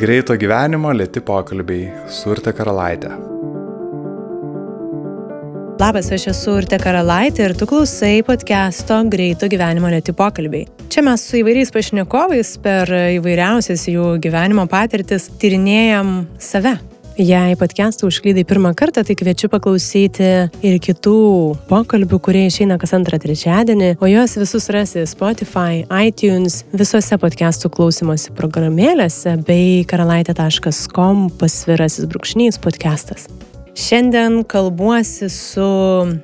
Greito 0.00 0.32
gyvenimo 0.32 0.94
lėti 0.96 1.20
pokalbiai 1.20 1.90
su 2.08 2.30
Urte 2.32 2.54
Karalaitė. 2.56 3.10
Labas, 5.80 6.08
aš 6.16 6.24
esu 6.32 6.54
Urte 6.56 6.78
Karalaitė 6.80 7.50
ir 7.50 7.54
tu 7.60 7.68
klausai 7.68 8.22
podcast'o 8.24 9.02
Greito 9.12 9.50
gyvenimo 9.52 9.90
lėti 9.92 10.14
pokalbiai. 10.16 10.70
Čia 10.88 11.04
mes 11.04 11.26
su 11.28 11.42
įvairiais 11.42 11.72
pašnekovais 11.74 12.54
per 12.64 12.94
įvairiausias 13.18 13.84
jų 13.92 14.14
gyvenimo 14.24 14.64
patirtis 14.72 15.28
tyrinėjam 15.42 16.22
save. 16.40 16.78
Jei 17.20 17.56
podcast'ą 17.56 18.06
užklydai 18.08 18.46
pirmą 18.48 18.70
kartą, 18.74 19.02
tai 19.04 19.12
kviečiu 19.12 19.50
paklausyti 19.52 20.28
ir 20.64 20.78
kitų 20.80 21.16
pokalbių, 21.68 22.16
kurie 22.24 22.46
išeina 22.48 22.78
kas 22.80 22.94
antrą 22.96 23.18
trečiadienį, 23.20 23.90
o 24.00 24.08
juos 24.08 24.38
visus 24.40 24.70
rasi 24.72 25.04
Spotify, 25.04 25.82
iTunes, 26.06 26.62
visose 26.72 27.20
podcast'ų 27.20 27.68
klausimosi 27.76 28.32
programėlėse 28.32 29.36
bei 29.44 29.84
karalaitė.com 29.84 31.28
pasvirasis 31.36 32.08
brūkšnys 32.08 32.56
podcastas. 32.64 33.28
Šiandien 33.76 34.40
kalbuosi 34.48 35.28
su 35.28 35.70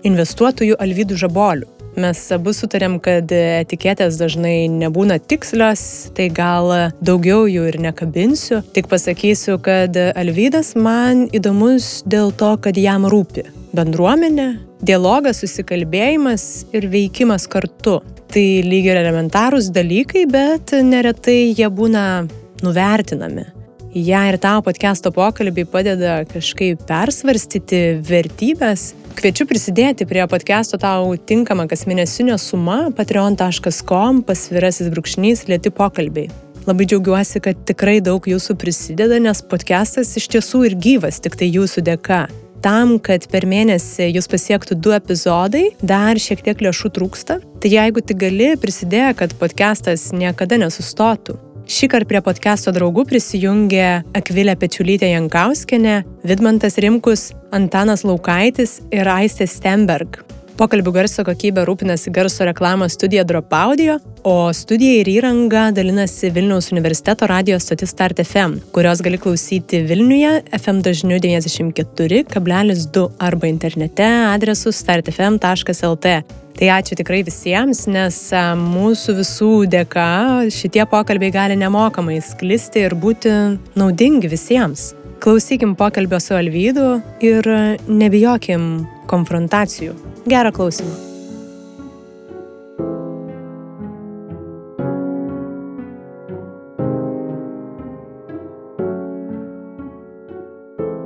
investuotoju 0.01 0.81
Alvydu 0.81 1.21
Žaboliu. 1.21 1.76
Mes 1.97 2.19
abu 2.35 2.53
sutarėm, 2.53 2.99
kad 3.01 3.31
etiketės 3.33 4.19
dažnai 4.21 4.67
nebūna 4.69 5.17
tikslios, 5.17 6.13
tai 6.17 6.27
gal 6.29 6.69
daugiau 7.01 7.47
jų 7.49 7.71
ir 7.71 7.79
nekabinsiu. 7.81 8.61
Tik 8.77 8.91
pasakysiu, 8.91 9.57
kad 9.65 9.97
Alvydas 10.13 10.75
man 10.77 11.25
įdomus 11.33 12.03
dėl 12.05 12.35
to, 12.37 12.53
kad 12.61 12.77
jam 12.77 13.09
rūpi 13.09 13.47
bendruomenė, 13.77 14.51
dialogas, 14.85 15.41
susikalbėjimas 15.41 16.67
ir 16.77 16.91
veikimas 16.93 17.49
kartu. 17.49 18.03
Tai 18.29 18.47
lyg 18.67 18.91
ir 18.91 19.01
elementarūs 19.01 19.73
dalykai, 19.73 20.27
bet 20.29 20.77
neretai 20.85 21.55
jie 21.57 21.69
būna 21.73 22.27
nuvertinami. 22.61 23.56
Ja 23.97 24.27
ir 24.29 24.37
tau 24.37 24.59
podcast'o 24.61 25.09
pokalbiai 25.09 25.65
padeda 25.73 26.19
kažkaip 26.29 26.83
persvarstyti 26.85 27.79
vertybės. 28.05 28.91
Kviečiu 29.17 29.47
prisidėti 29.49 30.05
prie 30.05 30.21
podcast'o 30.29 30.77
tau 30.83 31.15
tinkama 31.17 31.65
kasmėnesinio 31.71 32.37
suma 32.37 32.91
patreon.com 32.93 34.21
pasvirasis 34.29 34.91
brūkšnys 34.93 35.47
lėti 35.49 35.73
pokalbiai. 35.73 36.29
Labai 36.69 36.85
džiaugiuosi, 36.93 37.41
kad 37.41 37.65
tikrai 37.65 38.03
daug 38.05 38.21
jūsų 38.29 38.59
prisideda, 38.61 39.17
nes 39.17 39.41
podcastas 39.41 40.13
iš 40.21 40.29
tiesų 40.35 40.67
ir 40.69 40.77
gyvas, 40.77 41.23
tik 41.25 41.41
tai 41.41 41.49
jūsų 41.49 41.87
dėka. 41.89 42.27
Tam, 42.61 42.99
kad 43.01 43.25
per 43.33 43.49
mėnesį 43.49 44.11
jūs 44.11 44.29
pasiektų 44.29 44.77
du 44.77 44.93
epizodai, 44.93 45.71
dar 45.81 46.21
šiek 46.21 46.45
tiek 46.45 46.69
lėšų 46.69 46.93
trūksta. 47.01 47.41
Tai 47.65 47.75
jeigu 47.79 48.05
tik 48.05 48.21
gali, 48.27 48.53
prisidėk, 48.61 49.23
kad 49.25 49.37
podcastas 49.41 50.11
niekada 50.13 50.61
nesustotų. 50.61 51.46
Šį 51.67 51.89
kartą 51.91 52.07
prie 52.07 52.21
podcast'o 52.23 52.71
draugų 52.71 53.03
prisijungė 53.11 53.87
Akvilė 54.15 54.53
Pečiulytė 54.55 55.09
Jankauskenė, 55.11 55.97
Vidmantas 56.23 56.79
Rimkus, 56.79 57.33
Antanas 57.51 58.05
Laukaitis 58.07 58.77
ir 58.95 59.11
Aistė 59.11 59.49
Stemberg. 59.51 60.21
Pokalbių 60.57 60.93
garso 60.95 61.25
kokybė 61.27 61.65
rūpinasi 61.67 62.13
garso 62.15 62.47
reklamos 62.47 62.95
studija 62.95 63.27
Drop 63.27 63.51
Audio, 63.59 63.99
o 64.23 64.53
studija 64.55 65.03
ir 65.03 65.11
įranga 65.17 65.67
dalinasi 65.75 66.31
Vilniaus 66.39 66.71
universiteto 66.71 67.27
radio 67.27 67.59
stotis 67.59 67.91
Start 67.91 68.23
FM, 68.23 68.61
kurios 68.71 69.03
gali 69.03 69.19
klausyti 69.19 69.83
Vilniuje 69.91 70.47
FM 70.63 70.87
dažniu 70.87 71.19
94,2 71.19 73.07
arba 73.19 73.51
internete 73.51 74.07
adresu 74.31 74.71
startfm.lt. 74.71 76.19
Tai 76.57 76.69
ačiū 76.73 76.97
tikrai 76.97 77.21
visiems, 77.27 77.83
nes 77.85 78.19
mūsų 78.61 79.17
visų 79.19 79.51
dėka 79.73 80.07
šitie 80.53 80.87
pokalbiai 80.89 81.35
gali 81.35 81.59
nemokamai 81.61 82.17
sklisti 82.25 82.87
ir 82.87 82.97
būti 82.97 83.33
naudingi 83.77 84.31
visiems. 84.33 84.95
Klausykim 85.21 85.75
pokalbio 85.77 86.21
su 86.21 86.37
Alvydu 86.37 87.01
ir 87.25 87.51
nebijokim 87.89 88.87
konfrontacijų. 89.11 89.99
Gerą 90.29 90.55
klausimą. 90.57 91.06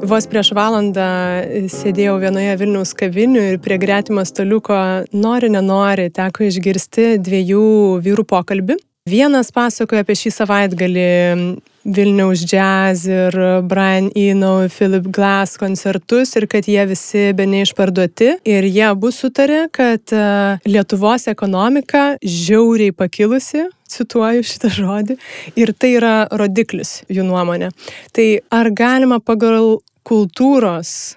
Vos 0.01 0.25
prieš 0.31 0.55
valandą 0.57 1.05
sėdėjau 1.69 2.15
vienoje 2.23 2.55
Vilniaus 2.57 2.95
kavinių 2.97 3.43
ir 3.51 3.59
prie 3.61 3.77
gretimą 3.81 4.23
staliuko 4.25 4.77
nori, 5.13 5.51
nenori 5.53 6.07
teko 6.15 6.47
išgirsti 6.47 7.19
dviejų 7.21 7.65
vyrų 8.07 8.25
pokalbį. 8.31 8.79
Vienas 9.11 9.51
pasakoja 9.53 10.05
apie 10.05 10.17
šį 10.17 10.33
savaitgalį 10.33 11.11
Vilniaus 11.85 12.45
jazz 12.45 13.07
ir 13.09 13.37
Brian 13.69 14.11
Eno, 14.17 14.69
Philip 14.73 15.09
Glass 15.13 15.61
koncertus 15.61 16.33
ir 16.37 16.47
kad 16.53 16.69
jie 16.69 16.85
visi 16.89 17.31
be 17.37 17.49
neišparduoti. 17.49 18.35
Ir 18.49 18.69
jie 18.69 18.87
abu 18.89 19.13
sutarė, 19.13 19.67
kad 19.73 20.13
e, 20.13 20.25
Lietuvos 20.69 21.29
ekonomika 21.33 22.15
žiauriai 22.21 22.93
pakilusi, 22.93 23.67
cituoju 23.91 24.45
šitą 24.47 24.73
žodį, 24.77 25.17
ir 25.61 25.73
tai 25.73 25.95
yra 25.97 26.17
rodiklis 26.29 27.01
jų 27.09 27.25
nuomonė. 27.29 27.73
Tai 28.17 28.29
ar 28.53 28.73
galima 28.77 29.21
pagal 29.25 29.81
kultūros 30.07 31.17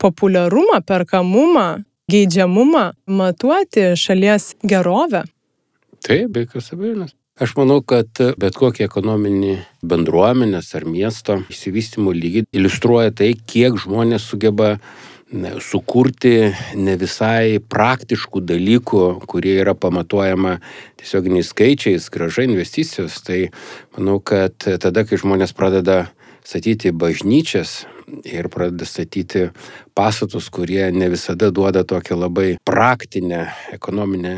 populiarumą, 0.00 0.80
perkamumą, 0.86 1.84
geidžiamumą 2.10 2.90
matuoti 3.06 3.92
šalies 3.96 4.54
gerovę? 4.62 5.24
Taip, 6.04 6.30
be 6.32 6.44
jokios 6.44 6.72
abejonės. 6.74 7.14
Aš 7.34 7.56
manau, 7.58 7.80
kad 7.82 8.20
bet 8.38 8.54
kokį 8.54 8.84
ekonominį 8.84 9.56
bendruomenės 9.82 10.68
ar 10.78 10.84
miesto 10.86 11.40
įsivystimo 11.50 12.12
lygį 12.14 12.44
iliustruoja 12.54 13.10
tai, 13.10 13.32
kiek 13.34 13.74
žmonės 13.82 14.28
sugeba 14.30 14.76
sukurti 15.64 16.52
ne 16.78 16.94
visai 17.00 17.58
praktiškų 17.58 18.44
dalykų, 18.46 19.02
kurie 19.26 19.56
yra 19.58 19.74
pamatuojama 19.74 20.60
tiesioginiais 21.00 21.50
skaičiais, 21.50 22.06
graža 22.14 22.46
investicijos. 22.46 23.18
Tai 23.26 23.40
manau, 23.96 24.20
kad 24.20 24.54
tada, 24.54 25.02
kai 25.02 25.18
žmonės 25.18 25.56
pradeda 25.56 26.04
statyti 26.44 26.92
bažnyčias, 26.92 27.82
ir 28.24 28.48
pradeda 28.52 28.84
statyti 28.88 29.48
pastatus, 29.94 30.48
kurie 30.50 30.90
ne 30.92 31.08
visada 31.12 31.50
duoda 31.54 31.84
tokią 31.84 32.18
labai 32.18 32.56
praktinę 32.66 33.46
ekonominę 33.72 34.34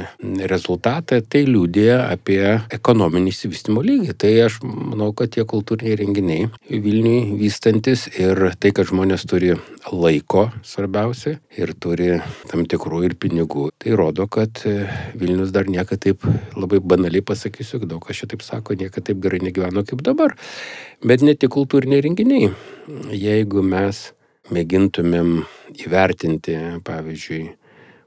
rezultatą, 0.50 1.20
tai 1.24 1.44
liūdė 1.48 1.88
apie 2.02 2.42
ekonominį 2.76 3.32
įsivystimo 3.32 3.84
lygį. 3.84 4.16
Tai 4.20 4.32
aš 4.46 4.58
manau, 4.64 5.12
kad 5.16 5.32
tie 5.34 5.46
kultūriniai 5.48 5.96
renginiai 6.02 6.50
Vilniui 6.68 7.38
vystantis 7.40 8.06
ir 8.18 8.50
tai, 8.60 8.72
kad 8.76 8.90
žmonės 8.90 9.24
turi 9.28 9.54
laiko 9.92 10.48
svarbiausia 10.66 11.36
ir 11.56 11.72
turi 11.80 12.16
tam 12.50 12.66
tikrų 12.68 13.04
ir 13.08 13.16
pinigų, 13.20 13.70
tai 13.80 13.96
rodo, 13.98 14.26
kad 14.28 14.60
Vilnius 15.16 15.54
dar 15.54 15.70
niekada 15.70 16.08
taip 16.08 16.26
labai 16.56 16.82
banaliai 16.84 17.24
pasakysiu, 17.24 17.80
daug 17.86 18.04
kas 18.04 18.20
šitaip 18.20 18.44
sako, 18.44 18.76
niekada 18.76 19.08
taip 19.08 19.22
gerai 19.24 19.40
negyveno 19.44 19.86
kaip 19.86 20.04
dabar. 20.04 20.36
Bet 21.06 21.24
ne 21.24 21.36
tik 21.36 21.54
kultūriniai 21.54 22.04
renginiai. 22.04 22.52
Jeigu 23.12 23.64
mes 23.66 24.10
mėgintumėm 24.52 25.40
įvertinti, 25.74 26.56
pavyzdžiui, 26.86 27.42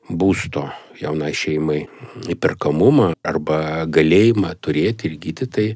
būsto 0.10 0.66
jaunai 1.00 1.32
šeimai 1.38 1.84
įperkamumą 2.34 3.12
arba 3.28 3.86
galėjimą 3.86 4.56
turėti 4.64 5.10
ir 5.10 5.18
gyti, 5.22 5.48
tai 5.48 5.68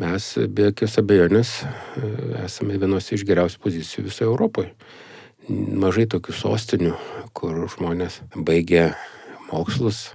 mes 0.00 0.26
be 0.50 0.68
jokios 0.68 0.98
abejonės 1.00 1.54
e, 1.64 2.10
esame 2.44 2.78
vienos 2.80 3.08
iš 3.14 3.24
geriausių 3.28 3.62
pozicijų 3.62 4.06
visoje 4.10 4.28
Europoje. 4.28 4.74
Mažai 5.48 6.06
tokių 6.10 6.34
sostinių, 6.36 6.94
kur 7.36 7.64
žmonės 7.72 8.22
baigia 8.34 8.94
mokslus, 9.50 10.14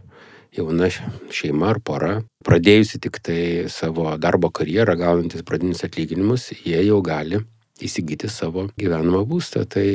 jauna 0.56 0.90
šeima 1.34 1.70
ar 1.76 1.80
pora, 1.86 2.16
pradėjusi 2.46 3.02
tik 3.02 3.22
tai 3.24 3.42
savo 3.70 4.12
darbo 4.18 4.50
karjerą, 4.50 4.98
gaunantis 5.00 5.46
pradinius 5.46 5.86
atlyginimus, 5.86 6.50
jie 6.66 6.82
jau 6.86 7.02
gali 7.06 7.44
įsigyti 7.86 8.30
savo 8.32 8.68
gyvenamą 8.80 9.26
būstą. 9.30 9.66
Tai 9.70 9.86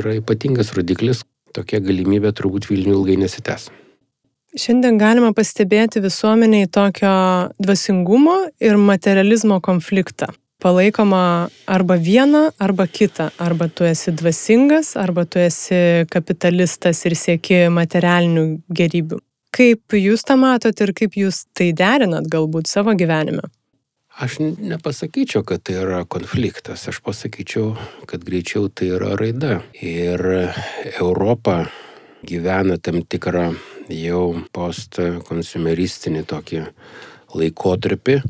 yra 0.00 0.16
ypatingas 0.18 0.74
rodiklis, 0.76 1.24
tokia 1.54 1.80
galimybė 1.84 2.34
turbūt 2.36 2.68
Vilnių 2.70 2.98
ilgai 2.98 3.18
nesitęs. 3.24 3.70
Šiandien 4.54 5.00
galima 5.00 5.32
pastebėti 5.34 5.98
visuomeniai 6.02 6.68
tokio 6.70 7.10
dvasingumo 7.58 8.36
ir 8.62 8.78
materializmo 8.78 9.58
konfliktą. 9.64 10.28
Palaikoma 10.62 11.50
arba 11.66 11.96
viena, 11.98 12.52
arba 12.62 12.86
kita. 12.86 13.32
Arba 13.38 13.66
tu 13.68 13.84
esi 13.84 14.14
dvasingas, 14.14 14.94
arba 14.96 15.26
tu 15.26 15.42
esi 15.42 16.06
kapitalistas 16.10 17.02
ir 17.04 17.18
sieki 17.18 17.66
materialinių 17.74 18.46
gerybių. 18.70 19.18
Kaip 19.54 19.98
jūs 19.98 20.24
tą 20.26 20.38
matot 20.40 20.80
ir 20.80 20.94
kaip 20.96 21.18
jūs 21.18 21.44
tai 21.54 21.72
derinat 21.76 22.30
galbūt 22.30 22.70
savo 22.70 22.94
gyvenime? 22.96 23.44
Aš 24.14 24.38
nepasakyčiau, 24.38 25.42
kad 25.42 25.64
tai 25.66 25.74
yra 25.82 26.04
konfliktas, 26.06 26.84
aš 26.86 27.00
pasakyčiau, 27.02 27.72
kad 28.06 28.22
greičiau 28.22 28.68
tai 28.70 28.92
yra 28.94 29.16
raida. 29.18 29.56
Ir 29.82 30.22
Europa 31.00 31.64
gyvena 32.22 32.78
tam 32.78 33.02
tikrą 33.02 33.48
jau 33.90 34.22
postkonsumeristinį 34.54 36.22
tokį 36.30 36.62
laikotarpį, 37.34 38.20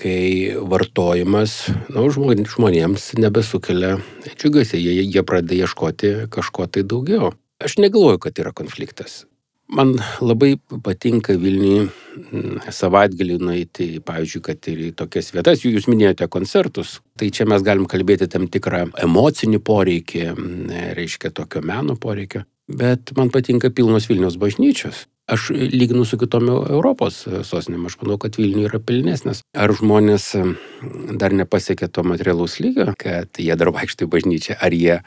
kai 0.00 0.56
vartojimas 0.64 1.58
nu, 1.92 2.08
žmonėms 2.08 3.12
nebesukelia 3.20 3.98
džiugasi, 4.32 4.80
jie, 4.80 5.04
jie 5.04 5.28
pradeda 5.28 5.60
ieškoti 5.66 6.16
kažko 6.32 6.72
tai 6.72 6.88
daugiau. 6.88 7.34
Aš 7.60 7.76
negalvoju, 7.84 8.24
kad 8.24 8.40
yra 8.40 8.56
konfliktas. 8.56 9.26
Man 9.66 9.96
labai 10.22 10.52
patinka 10.82 11.34
Vilniui 11.34 11.88
mm, 11.88 12.68
savaitgalį 12.70 13.38
nueiti, 13.42 13.86
pavyzdžiui, 14.06 14.42
kad 14.46 14.68
ir 14.70 14.82
į 14.86 14.90
tokias 15.00 15.32
vietas, 15.34 15.64
jūs 15.66 15.88
minėjote 15.90 16.28
koncertus, 16.30 17.00
tai 17.18 17.32
čia 17.34 17.48
mes 17.50 17.64
galim 17.66 17.88
kalbėti 17.90 18.28
tam 18.30 18.46
tikrą 18.46 18.84
emocinį 19.02 19.58
poreikį, 19.66 20.22
mm, 20.30 20.76
reiškia 20.98 21.32
tokio 21.34 21.64
meno 21.66 21.96
poreikio, 21.98 22.44
bet 22.70 23.10
man 23.18 23.32
patinka 23.34 23.72
pilnos 23.74 24.06
Vilnius 24.06 24.38
bažnyčios. 24.38 25.08
Aš 25.26 25.48
lyginu 25.50 26.04
su 26.06 26.14
kitom 26.20 26.46
Europos 26.52 27.24
sostinėm, 27.26 27.88
aš 27.88 27.96
manau, 28.04 28.20
kad 28.22 28.38
Vilniuje 28.38 28.68
yra 28.68 28.78
pilnesnės. 28.78 29.42
Ar 29.58 29.74
žmonės 29.74 30.28
mm, 30.38 31.16
dar 31.18 31.34
nepasiekė 31.34 31.90
to 31.90 32.06
materialaus 32.06 32.60
lygio, 32.62 32.92
kad 33.02 33.42
jie 33.42 33.58
dar 33.58 33.74
vaikšto 33.74 34.06
į 34.06 34.12
bažnyčią, 34.14 34.60
ar 34.62 34.78
jie 34.78 35.00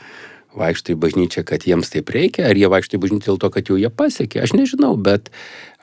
vaikšto 0.58 0.96
į 0.96 1.00
bažnyčią, 1.02 1.44
kad 1.48 1.66
jiems 1.68 1.92
taip 1.94 2.10
reikia, 2.14 2.48
ar 2.50 2.58
jie 2.58 2.70
vaikšto 2.72 2.98
į 2.98 3.04
bažnyčią 3.04 3.32
dėl 3.32 3.42
to, 3.42 3.52
kad 3.54 3.70
jau 3.70 3.78
jie 3.80 3.92
pasiekė, 3.94 4.44
aš 4.46 4.56
nežinau, 4.58 4.96
bet 4.98 5.30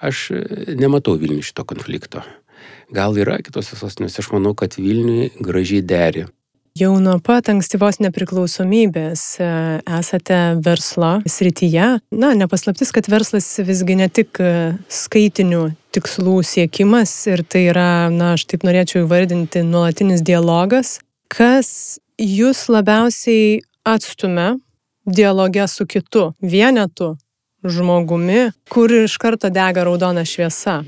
aš 0.03 0.31
nematau 0.79 1.17
Vilniui 1.21 1.47
šito 1.47 1.67
konflikto. 1.69 2.25
Gal 2.95 3.19
yra 3.19 3.39
kitose 3.43 3.79
sostinėse, 3.79 4.23
aš 4.23 4.33
manau, 4.35 4.55
kad 4.59 4.79
Vilniui 4.79 5.31
gražiai 5.43 5.83
deri. 5.83 6.27
Jau 6.77 6.91
nuo 7.01 7.15
pat 7.25 7.47
ankstyvos 7.49 8.03
nepriklausomybės 8.05 9.21
e, 9.41 9.47
esate 9.97 10.37
verslo 10.61 11.15
srityje. 11.25 11.87
Na, 12.13 12.33
nepaslaptis, 12.37 12.91
kad 12.93 13.09
verslas 13.09 13.47
visgi 13.65 13.97
ne 13.97 14.11
tik 14.13 14.37
e, 14.45 14.51
skaitinių 14.93 15.63
tikslų 15.97 16.35
siekimas 16.45 17.15
ir 17.33 17.47
tai 17.49 17.63
yra, 17.71 18.11
na, 18.13 18.35
aš 18.37 18.45
taip 18.53 18.67
norėčiau 18.69 19.07
įvardinti, 19.07 19.65
nuolatinis 19.65 20.21
dialogas. 20.21 20.99
Kas 21.33 21.97
jūs 22.21 22.67
labiausiai 22.69 23.63
atstumia 23.87 24.57
dialoge 25.07 25.69
su 25.69 25.87
kitu, 25.87 26.33
vienetu, 26.41 27.17
žmogumi, 27.65 28.51
kur 28.71 28.93
iš 28.93 29.17
karto 29.23 29.51
dega 29.51 29.85
raudona 29.87 30.25
šviesa. 30.27 30.81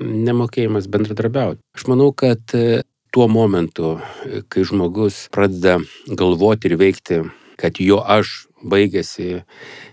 Nemokėjimas 0.00 0.88
bendradarbiauti. 0.88 1.60
Aš 1.76 1.84
manau, 1.92 2.08
kad 2.16 2.40
e, 2.56 2.80
tuo 3.12 3.28
momentu, 3.28 3.98
e, 4.24 4.40
kai 4.48 4.64
žmogus 4.64 5.26
pradeda 5.34 5.76
galvoti 6.08 6.70
ir 6.70 6.78
veikti, 6.80 7.20
kad 7.60 7.76
jo 7.84 8.00
aš 8.00 8.46
baigėsi 8.64 9.42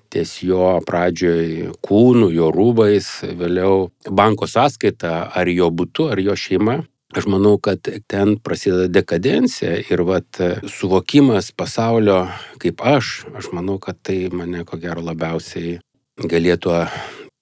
ties 0.08 0.38
jo 0.48 0.78
pradžioj 0.88 1.74
kūnu, 1.84 2.32
jo 2.32 2.48
rūbais, 2.56 3.10
vėliau 3.36 3.90
banko 4.08 4.48
sąskaita, 4.48 5.18
ar 5.36 5.52
jo 5.52 5.68
būtu, 5.68 6.08
ar 6.16 6.24
jo 6.24 6.40
šeima, 6.40 6.80
Aš 7.18 7.26
manau, 7.26 7.56
kad 7.58 7.82
ten 8.08 8.36
prasideda 8.38 8.86
dekadencija 8.94 9.80
ir 9.90 10.04
vat, 10.06 10.38
suvokimas 10.70 11.50
pasaulio 11.58 12.20
kaip 12.62 12.84
aš, 12.86 13.24
aš 13.40 13.50
manau, 13.58 13.80
kad 13.82 13.98
tai 14.06 14.28
mane 14.30 14.62
ko 14.68 14.78
gero 14.78 15.02
labiausiai 15.02 15.80
galėtų 16.22 16.76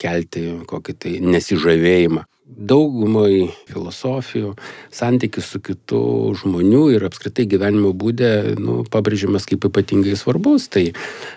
kelti 0.01 0.47
kokį 0.69 0.97
tai 1.00 1.18
nesižavėjimą 1.24 2.25
daugumai 2.45 3.50
filosofijų 3.65 4.51
santykis 4.94 5.47
su 5.50 5.59
kitu 5.65 6.00
žmonių 6.38 6.83
ir 6.94 7.06
apskritai 7.07 7.47
gyvenimo 7.50 7.89
būdė 7.97 8.30
nu, 8.62 8.83
pabrėžiamas 8.92 9.47
kaip 9.50 9.65
ypatingai 9.69 10.13
svarbus. 10.19 10.68
Tai 10.69 10.86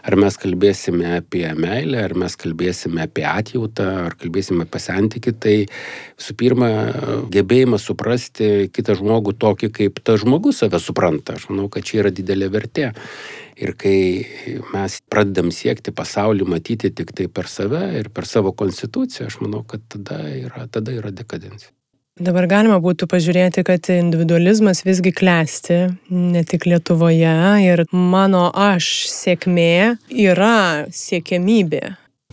ar 0.05 0.19
mes 0.21 0.37
kalbėsime 0.41 1.17
apie 1.19 1.47
meilę, 1.57 2.05
ar 2.05 2.15
mes 2.19 2.37
kalbėsime 2.39 3.07
apie 3.07 3.25
atjautą, 3.29 3.89
ar 4.11 4.19
kalbėsime 4.21 4.69
apie 4.69 4.85
santykį, 4.85 5.35
tai 5.41 5.57
visų 6.21 6.39
pirma, 6.39 6.71
gebėjimas 7.33 7.89
suprasti 7.89 8.69
kitą 8.75 8.99
žmogų 9.01 9.39
tokį, 9.41 9.73
kaip 9.81 10.05
tas 10.05 10.21
žmogus 10.23 10.61
save 10.61 10.81
supranta. 10.83 11.41
Aš 11.41 11.49
manau, 11.49 11.71
kad 11.73 11.89
čia 11.89 12.03
yra 12.05 12.13
didelė 12.15 12.53
vertė. 12.53 12.93
Ir 13.59 13.73
kai 13.75 14.23
mes 14.71 14.99
pradedam 15.11 15.49
siekti 15.55 15.91
pasaulį 15.91 16.47
matyti 16.47 16.93
tik 16.95 17.11
tai 17.17 17.27
per 17.27 17.49
save 17.51 17.81
ir 17.99 18.13
per 18.15 18.29
savo 18.31 18.53
konstituciją, 18.55 19.27
aš 19.27 19.41
manau, 19.43 19.65
kad 19.67 19.83
tada 19.91 20.21
yra, 20.31 20.69
tada 20.71 20.95
yra 20.95 21.11
dekadencija. 21.11 21.73
Dabar 22.19 22.49
galima 22.51 22.81
būtų 22.83 23.07
pažiūrėti, 23.11 23.63
kad 23.67 23.91
individualizmas 23.95 24.83
visgi 24.83 25.13
klesti 25.15 25.77
ne 26.11 26.43
tik 26.43 26.67
Lietuvoje 26.67 27.35
ir 27.63 27.85
mano 27.95 28.49
aš 28.51 29.07
sėkmė 29.11 29.99
yra 30.11 30.87
siekiamybė. 30.91 31.83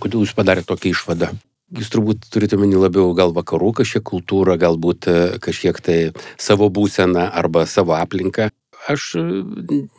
Kodėl 0.01 0.25
jūs 0.25 0.33
padarėte 0.37 0.71
tokią 0.73 0.93
išvadą? 0.93 1.29
Jūs 1.75 1.89
turbūt 1.93 2.25
turite 2.33 2.57
meni 2.61 2.77
labiau 2.77 3.13
gal 3.17 3.33
vakarų 3.33 3.71
kažkiek 3.81 4.03
kultūrą, 4.05 4.57
galbūt 4.61 5.09
kažkiek 5.41 5.77
tai 5.81 5.97
savo 6.37 6.69
būseną 6.73 7.29
arba 7.33 7.65
savo 7.69 7.93
aplinką 7.97 8.49
aš 8.87 9.15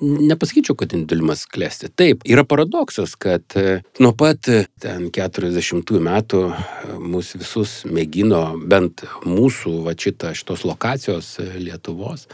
nepasakyčiau, 0.00 0.76
kad 0.78 0.94
individualizmas 0.94 1.44
klesti. 1.50 1.90
Taip, 1.94 2.24
yra 2.28 2.44
paradoksas, 2.44 3.16
kad 3.18 3.56
e, 3.58 3.80
nuo 4.02 4.12
pat 4.16 4.48
e, 4.52 4.62
ten 4.82 5.08
40 5.14 6.00
metų 6.06 6.42
e, 6.50 6.96
mūsų 7.00 7.42
visus 7.42 7.76
mėgino, 7.90 8.42
bent 8.68 9.04
mūsų, 9.26 9.78
va 9.86 9.96
šitą, 9.98 10.34
šitos 10.36 10.64
lokacijos 10.68 11.36
Lietuvos, 11.58 12.28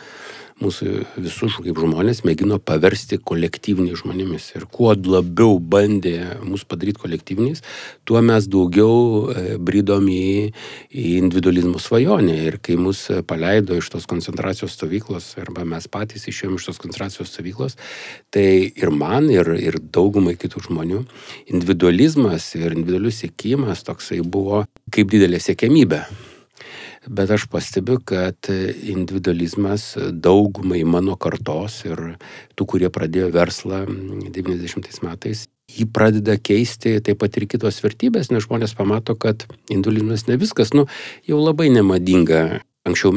mūsų 0.63 0.93
visus 1.23 1.59
kaip 1.63 1.79
žmonės 1.83 2.23
mėgino 2.27 2.59
paversti 2.63 3.19
kolektyviniais 3.19 4.03
žmonėmis. 4.03 4.49
Ir 4.57 4.67
kuo 4.71 4.93
labiau 4.95 5.59
bandė 5.59 6.39
mus 6.47 6.65
padaryti 6.69 7.03
kolektyviniais, 7.03 7.63
tuo 8.09 8.23
mes 8.25 8.49
daugiau 8.51 9.29
e, 9.33 9.45
brydom 9.59 10.09
į, 10.13 10.51
į 10.91 11.07
individualizmo 11.21 11.83
svajonę. 11.83 12.39
Ir 12.49 12.59
kai 12.63 12.79
mus 12.81 13.05
paleido 13.29 13.79
iš 13.79 13.93
tos 13.95 14.09
koncentracijos 14.11 14.77
stovyklos, 14.79 15.33
arba 15.43 15.67
mes 15.69 15.89
patys 15.93 16.29
išėjome 16.31 16.61
iš 16.61 16.71
tos 16.71 16.83
koncentracijos 16.83 17.33
stovyklos, 17.35 17.79
tai 18.35 18.47
ir 18.71 18.95
man, 18.95 19.31
ir, 19.33 19.55
ir 19.59 19.81
daugumai 19.93 20.37
kitų 20.41 20.67
žmonių 20.69 21.05
individualizmas 21.53 22.53
ir 22.59 22.77
individualius 22.77 23.23
siekimas 23.23 23.85
toksai 23.87 24.23
buvo 24.23 24.65
kaip 24.93 25.11
didelė 25.13 25.41
siekėmybė 25.43 26.05
bet 27.07 27.31
aš 27.31 27.47
pastebiu, 27.51 27.99
kad 28.05 28.37
individualizmas 28.83 29.97
daugumai 30.13 30.83
mano 30.85 31.17
kartos 31.17 31.83
ir 31.87 32.03
tų, 32.55 32.67
kurie 32.75 32.91
pradėjo 32.93 33.31
verslą 33.35 33.85
90 33.89 35.03
metais, 35.07 35.47
jį 35.73 35.89
pradeda 35.95 36.37
keisti 36.39 36.99
taip 37.05 37.23
pat 37.23 37.39
ir 37.39 37.49
kitos 37.51 37.81
vertybės, 37.83 38.31
nes 38.31 38.47
žmonės 38.47 38.77
pamato, 38.79 39.17
kad 39.17 39.47
individualizmas 39.69 40.29
ne 40.29 40.39
viskas, 40.41 40.75
nu, 40.77 40.87
jau 41.27 41.41
labai 41.43 41.71
nemadinga. 41.75 42.63
Anksčiau 42.83 43.15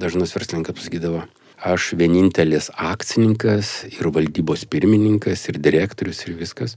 dažnas 0.00 0.34
verslininkas 0.36 0.76
pasakydavo, 0.76 1.22
aš 1.64 1.94
vienintelis 1.96 2.68
akcininkas 2.76 3.86
ir 3.88 4.10
valdybos 4.12 4.66
pirmininkas 4.68 5.46
ir 5.48 5.60
direktorius 5.60 6.26
ir 6.26 6.36
viskas. 6.36 6.76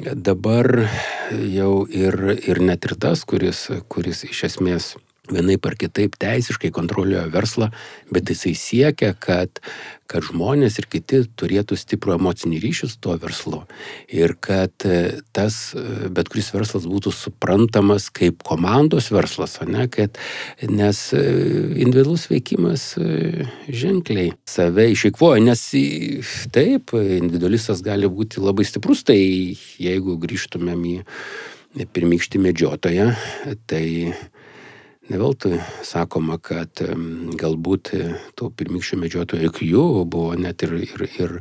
Dabar 0.00 0.88
jau 1.28 1.84
ir, 1.92 2.16
ir 2.40 2.60
net 2.64 2.88
ir 2.88 2.96
tas, 2.96 3.26
kuris, 3.28 3.66
kuris 3.92 4.24
iš 4.24 4.46
esmės 4.48 4.94
vienaip 5.34 5.66
ar 5.66 5.76
kitaip 5.78 6.16
teisiškai 6.20 6.72
kontroliuoja 6.74 7.28
verslą, 7.32 7.70
bet 8.12 8.30
jisai 8.30 8.52
siekia, 8.58 9.12
kad, 9.18 9.60
kad 10.10 10.24
žmonės 10.26 10.78
ir 10.80 10.88
kiti 10.90 11.22
turėtų 11.38 11.78
stiprų 11.78 12.16
emocinį 12.16 12.60
ryšį 12.64 12.90
su 12.90 12.98
tuo 13.04 13.16
verslu. 13.20 13.62
Ir 14.12 14.34
kad 14.42 14.86
e, 14.88 15.20
tas, 15.36 15.58
e, 15.78 16.10
bet 16.12 16.30
kuris 16.32 16.50
verslas 16.54 16.88
būtų 16.90 17.12
suprantamas 17.14 18.08
kaip 18.14 18.42
komandos 18.46 19.10
verslas, 19.14 19.58
ne, 19.66 19.86
kad, 19.92 20.18
nes 20.66 21.02
e, 21.14 21.22
individualus 21.84 22.28
veikimas 22.30 22.90
ženkliai 23.70 24.34
save 24.48 24.90
išeikvoja, 24.94 25.42
nes 25.44 25.62
taip, 26.54 26.94
individualistas 26.94 27.84
gali 27.86 28.10
būti 28.10 28.42
labai 28.42 28.66
stiprus, 28.66 29.04
tai 29.06 29.20
jeigu 29.80 30.18
grįžtumėm 30.20 30.84
į 30.90 31.86
pirmykštį 31.94 32.42
medžiotoją, 32.42 33.10
tai 33.70 33.84
Neveltui 35.10 35.56
sakoma, 35.82 36.36
kad 36.38 36.78
galbūt 37.40 37.88
e, 37.96 38.12
tų 38.38 38.52
pirmykščių 38.54 38.98
medžiotojų 39.00 39.48
IQ 39.48 39.62
buvo 40.06 40.36
net 40.38 40.62
ir, 40.62 40.76
ir, 40.86 41.02
ir 41.18 41.32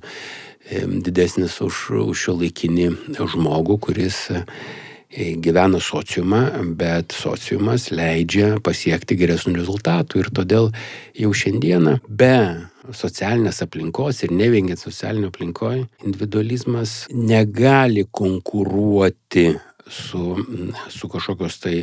didesnis 1.05 1.59
už, 1.61 1.83
už 2.09 2.23
šio 2.23 2.35
laikinį 2.39 2.87
žmogų, 3.13 3.77
kuris 3.85 4.17
e, 4.33 4.41
gyvena 5.37 5.77
sociumą, 5.85 6.41
bet 6.81 7.13
sociumas 7.13 7.91
leidžia 7.93 8.55
pasiekti 8.65 9.19
geresnių 9.21 9.59
rezultatų. 9.59 10.23
Ir 10.23 10.33
todėl 10.33 10.73
jau 11.21 11.29
šiandieną 11.29 11.99
be 12.09 12.33
socialinės 12.89 13.61
aplinkos 13.65 14.23
ir 14.25 14.33
nevengiant 14.33 14.81
socialinio 14.81 15.29
aplinkoje, 15.29 15.85
individualizmas 16.05 17.03
negali 17.13 18.07
konkuruoti 18.09 19.51
su, 19.87 20.37
su 20.89 21.09
kažkokios 21.09 21.59
tai 21.63 21.75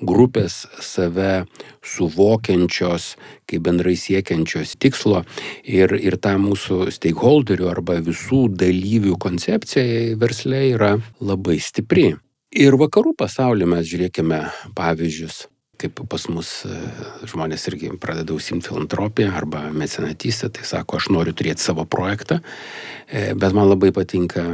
grupės 0.00 0.64
save 0.82 1.44
suvokiančios, 1.84 3.14
kaip 3.48 3.64
bendrai 3.68 3.94
siekiančios 4.00 4.76
tikslo 4.80 5.24
ir, 5.62 5.94
ir 5.98 6.18
ta 6.18 6.36
mūsų 6.40 6.90
stakeholderių 6.94 7.70
arba 7.70 8.00
visų 8.04 8.46
dalyvių 8.58 9.18
koncepcija 9.20 10.14
verslė 10.20 10.66
yra 10.74 10.94
labai 11.20 11.58
stipri. 11.62 12.12
Ir 12.54 12.78
vakarų 12.78 13.16
pasaulyje 13.18 13.66
mes 13.66 13.88
žiūrėkime 13.90 14.44
pavyzdžius. 14.78 15.48
Kaip 15.80 16.02
pas 16.10 16.26
mus 16.32 16.50
e, 16.68 16.80
žmonės 17.30 17.68
irgi 17.70 17.92
pradeda 18.00 18.34
užsimti 18.34 18.70
filantropiją 18.70 19.32
arba 19.34 19.66
mecenatystę, 19.74 20.50
tai 20.54 20.66
sako, 20.68 21.00
aš 21.00 21.10
noriu 21.14 21.34
turėti 21.36 21.64
savo 21.64 21.86
projektą, 21.88 22.40
e, 23.08 23.32
bet 23.38 23.56
man 23.56 23.70
labai 23.70 23.92
patinka, 23.96 24.46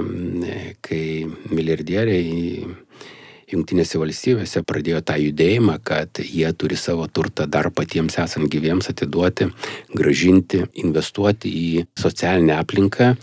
kai 0.87 1.03
milijardieriai 1.51 2.69
Junktinėse 3.51 3.99
valstybėse 3.99 4.63
pradėjo 4.63 5.01
tą 5.03 5.17
judėjimą, 5.19 5.81
kad 5.83 6.21
jie 6.23 6.47
turi 6.55 6.77
savo 6.79 7.09
turtą 7.11 7.49
dar 7.51 7.71
patiems 7.75 8.19
esant 8.23 8.47
gyviems 8.53 8.91
atiduoti, 8.93 9.49
gražinti, 9.97 10.63
investuoti 10.85 11.51
į 11.51 11.87
socialinę 11.99 12.61
aplinką. 12.61 13.15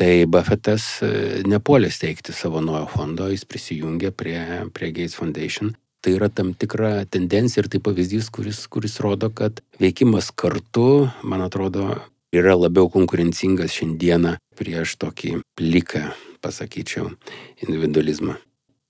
Tai 0.00 0.10
Buffettas 0.32 0.84
e, 1.04 1.12
nepuolė 1.46 1.90
steigti 1.92 2.34
savo 2.34 2.62
naujo 2.64 2.86
fondo, 2.94 3.28
jis 3.30 3.44
prisijungė 3.46 4.10
prie, 4.16 4.40
prie 4.74 4.90
Gates 4.96 5.18
Foundation. 5.18 5.74
Tai 6.00 6.14
yra 6.16 6.30
tam 6.32 6.54
tikra 6.56 7.04
tendencija 7.04 7.64
ir 7.64 7.68
tai 7.68 7.80
pavyzdys, 7.84 8.30
kuris, 8.32 8.62
kuris 8.72 8.96
rodo, 9.04 9.28
kad 9.28 9.60
veikimas 9.82 10.30
kartu, 10.32 11.10
man 11.22 11.44
atrodo, 11.44 11.90
yra 12.32 12.54
labiau 12.56 12.88
konkurencingas 12.92 13.74
šiandieną 13.76 14.36
prieš 14.56 14.96
tokį 15.02 15.34
pliką, 15.58 16.06
pasakyčiau, 16.40 17.10
individualizmą. 17.66 18.38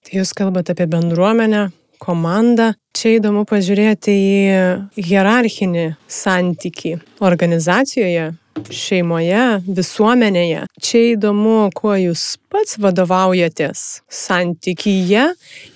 Tai 0.06 0.16
jūs 0.20 0.32
kalbate 0.38 0.76
apie 0.76 0.86
bendruomenę, 0.90 1.66
komandą. 2.00 2.72
Čia 2.96 3.16
įdomu 3.18 3.44
pažiūrėti 3.48 4.12
į 4.12 5.02
hierarchinį 5.06 5.84
santyki 6.10 6.96
organizacijoje, 7.22 8.32
šeimoje, 8.74 9.44
visuomenėje. 9.66 10.64
Čia 10.82 11.04
įdomu, 11.14 11.70
kuo 11.76 11.94
jūs 11.98 12.34
pats 12.52 12.80
vadovaujatės 12.82 14.02
santykyje 14.10 15.28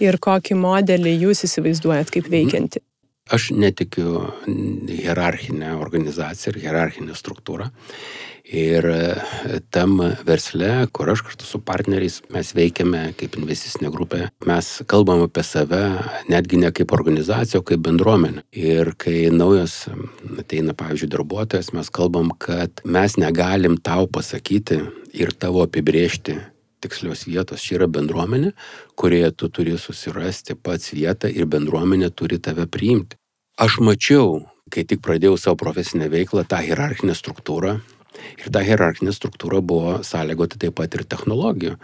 ir 0.02 0.18
kokį 0.26 0.58
modelį 0.58 1.14
jūs 1.26 1.46
įsivaizduojat 1.48 2.12
kaip 2.14 2.28
veikianti. 2.32 2.82
Aš 3.32 3.54
netikiu 3.56 4.26
hierarchinę 4.90 5.78
organizaciją 5.80 6.52
ir 6.52 6.60
hierarchinę 6.66 7.14
struktūrą. 7.16 7.70
Ir 8.44 8.84
e, 8.84 9.60
tam 9.72 9.96
versle, 10.26 10.86
kur 10.92 11.08
aš 11.08 11.22
kartu 11.24 11.46
su 11.48 11.62
partneriais 11.64 12.18
mes 12.34 12.50
veikiame 12.52 13.06
kaip 13.16 13.38
investicinė 13.40 13.88
grupė, 13.94 14.26
mes 14.44 14.68
kalbam 14.90 15.22
apie 15.24 15.44
save 15.48 15.80
netgi 16.28 16.60
ne 16.60 16.68
kaip 16.76 16.92
organizaciją, 16.92 17.62
o 17.62 17.64
kaip 17.64 17.80
bendruomenę. 17.86 18.44
Ir 18.52 18.92
kai 19.00 19.30
naujas 19.32 19.86
ateina, 20.36 20.76
pavyzdžiui, 20.76 21.08
darbuotojas, 21.16 21.72
mes 21.72 21.88
kalbam, 21.88 22.34
kad 22.36 22.84
mes 22.84 23.16
negalim 23.16 23.78
tau 23.80 24.04
pasakyti 24.12 24.82
ir 25.16 25.32
tavo 25.32 25.64
apibriežti 25.64 26.36
tikslios 26.84 27.24
vietos. 27.24 27.64
Čia 27.64 27.78
yra 27.78 27.88
bendruomenė, 27.88 28.52
kurioje 29.00 29.32
tu 29.40 29.48
turi 29.48 29.78
susirasti 29.80 30.58
pats 30.60 30.92
vietą 30.92 31.32
ir 31.32 31.48
bendruomenė 31.48 32.12
turi 32.12 32.36
tave 32.42 32.68
priimti. 32.68 33.16
Aš 33.56 33.78
mačiau, 33.80 34.42
kai 34.68 34.84
tik 34.84 35.00
pradėjau 35.04 35.38
savo 35.40 35.56
profesinę 35.64 36.10
veiklą, 36.12 36.44
tą 36.50 36.60
hierarchinę 36.66 37.14
struktūrą, 37.16 37.78
Ir 38.40 38.50
ta 38.54 38.62
hierarchinė 38.64 39.12
struktūra 39.14 39.60
buvo 39.64 39.98
sąlygota 40.06 40.58
taip 40.60 40.76
pat 40.80 40.96
ir 40.96 41.04
technologijų, 41.08 41.76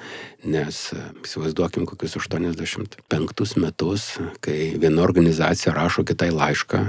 nes 0.50 0.80
e, 0.94 1.04
įsivaizduokim 1.24 1.86
kokius 1.88 2.18
85 2.20 3.56
metus, 3.62 4.10
kai 4.44 4.74
viena 4.80 5.04
organizacija 5.06 5.74
rašo 5.76 6.04
kitai 6.08 6.30
laišką, 6.34 6.82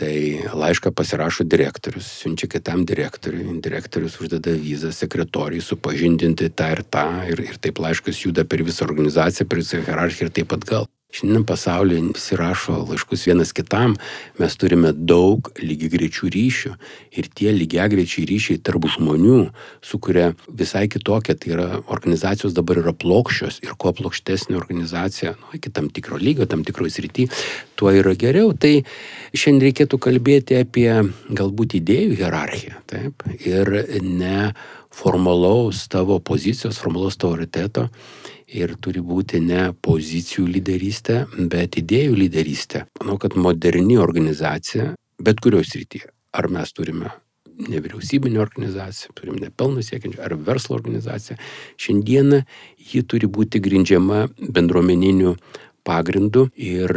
tai 0.00 0.14
laišką 0.56 0.94
pasirašo 0.96 1.44
direktorius, 1.44 2.08
siunčia 2.22 2.48
kitam 2.48 2.86
direktoriui, 2.88 3.58
direktorius 3.60 4.16
uždeda 4.22 4.54
vizą 4.56 4.92
sekretoriui 4.96 5.60
supažindinti 5.64 6.48
tą 6.56 6.70
ir 6.76 6.84
tą, 6.88 7.04
ir, 7.28 7.44
ir 7.52 7.60
taip 7.60 7.82
laiškas 7.84 8.24
juda 8.24 8.46
per 8.48 8.64
visą 8.64 8.86
organizaciją, 8.88 9.48
per 9.48 9.60
visą 9.60 9.84
hierarchiją 9.84 10.30
ir 10.30 10.34
taip 10.40 10.56
atgal. 10.56 10.88
Šiandien 11.10 11.42
pasaulyje 11.42 12.12
visi 12.14 12.36
rašo 12.38 12.76
laiškus 12.86 13.24
vienas 13.26 13.50
kitam, 13.52 13.96
mes 14.38 14.54
turime 14.56 14.92
daug 14.94 15.48
lygiai 15.58 15.90
greičių 15.90 16.30
ryšių 16.36 16.70
ir 17.18 17.28
tie 17.34 17.50
lygiai 17.50 17.88
greičiai 17.90 18.28
ryšiai 18.30 18.60
tarp 18.62 18.86
žmonių 18.94 19.40
sukuria 19.82 20.28
visai 20.46 20.84
kitokią, 20.92 21.34
tai 21.34 21.52
yra 21.56 21.66
organizacijos 21.90 22.54
dabar 22.54 22.78
yra 22.84 22.94
plokščios 22.94 23.58
ir 23.66 23.74
kuo 23.74 23.90
plokštesnė 23.98 24.54
organizacija, 24.60 25.34
nu, 25.40 25.50
iki 25.58 25.74
tam 25.74 25.90
tikro 25.90 26.20
lygio, 26.20 26.46
tam 26.46 26.62
tikroje 26.66 26.94
srity, 27.00 27.26
tuo 27.74 27.90
yra 27.90 28.14
geriau. 28.14 28.54
Tai 28.54 28.76
šiandien 29.34 29.66
reikėtų 29.66 29.98
kalbėti 30.06 30.60
apie 30.62 30.92
galbūt 31.26 31.74
idėjų 31.80 32.20
hierarchiją, 32.22 32.84
taip, 32.90 33.26
ir 33.42 33.74
ne 33.98 34.52
formalaus 34.94 35.88
tavo 35.90 36.22
pozicijos, 36.22 36.78
formalaus 36.78 37.18
autoriteto 37.18 37.88
ir 38.50 38.74
turi 38.82 39.02
būti 39.04 39.40
ne 39.44 39.70
pozicijų 39.86 40.46
lyderystė, 40.56 41.22
bet 41.50 41.78
idėjų 41.80 42.18
lyderystė. 42.18 42.84
Manau, 43.00 43.18
kad 43.22 43.36
moderni 43.38 43.98
organizacija, 44.00 44.92
bet 45.22 45.42
kurios 45.44 45.74
rytyje, 45.76 46.10
ar 46.34 46.50
mes 46.52 46.72
turime 46.74 47.12
nevyriausybinė 47.60 48.40
organizacija, 48.40 49.12
turim 49.16 49.36
nepelno 49.40 49.82
siekiančią, 49.84 50.22
ar 50.24 50.36
verslo 50.46 50.78
organizacija, 50.78 51.36
šiandieną 51.80 52.42
ji 52.92 53.02
turi 53.04 53.28
būti 53.28 53.60
grindžiama 53.62 54.26
bendruomeniniu 54.40 55.34
pagrindu 55.84 56.48
ir 56.56 56.94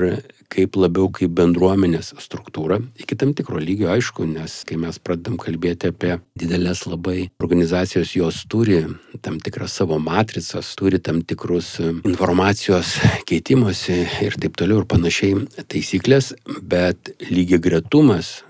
kaip 0.54 0.78
labiau 0.78 1.10
kaip 1.14 1.34
bendruomenės 1.38 2.14
struktūra 2.22 2.80
iki 3.02 3.18
tam 3.20 3.34
tikro 3.38 3.62
lygio, 3.62 3.90
aišku, 3.94 4.28
nes 4.30 4.60
kai 4.68 4.78
mes 4.82 5.00
pradedam 5.02 5.40
kalbėti 5.42 5.90
apie 5.90 6.18
didelės 6.40 6.86
labai 6.90 7.30
organizacijos, 7.44 8.14
jos 8.18 8.44
turi 8.52 8.84
tam 9.26 9.40
tikrą 9.44 9.68
savo 9.72 10.00
matricas, 10.02 10.74
turi 10.80 11.02
tam 11.04 11.24
tikrus 11.26 11.76
informacijos 11.82 12.96
keitimosi 13.30 14.04
ir 14.26 14.40
taip 14.40 14.58
toliau 14.60 14.84
ir 14.84 14.90
panašiai 14.90 15.46
taisyklės, 15.72 16.34
bet 16.62 17.14
lygiai 17.30 17.62
gretumas 17.64 18.42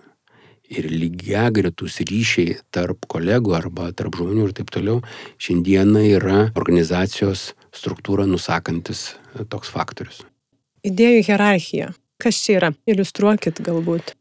ir 0.74 0.90
lygia 0.90 1.48
gretus 1.54 2.00
ryšiai 2.02 2.58
tarp 2.74 3.08
kolegų 3.12 3.56
arba 3.58 3.92
tarp 3.96 4.18
žmonių 4.20 4.50
ir 4.50 4.58
taip 4.58 4.74
toliau 4.74 5.02
šiandieną 5.44 6.06
yra 6.18 6.40
organizacijos 6.58 7.52
struktūrą 7.74 8.28
nusakantis 8.30 9.12
toks 9.50 9.72
faktorius. 9.74 10.24
Idėjų 10.84 11.22
hierarchija. 11.30 11.94
Kas 12.20 12.42
čia 12.44 12.58
yra? 12.58 12.70
Iliustruokit 12.92 13.62
galbūt. 13.64 14.18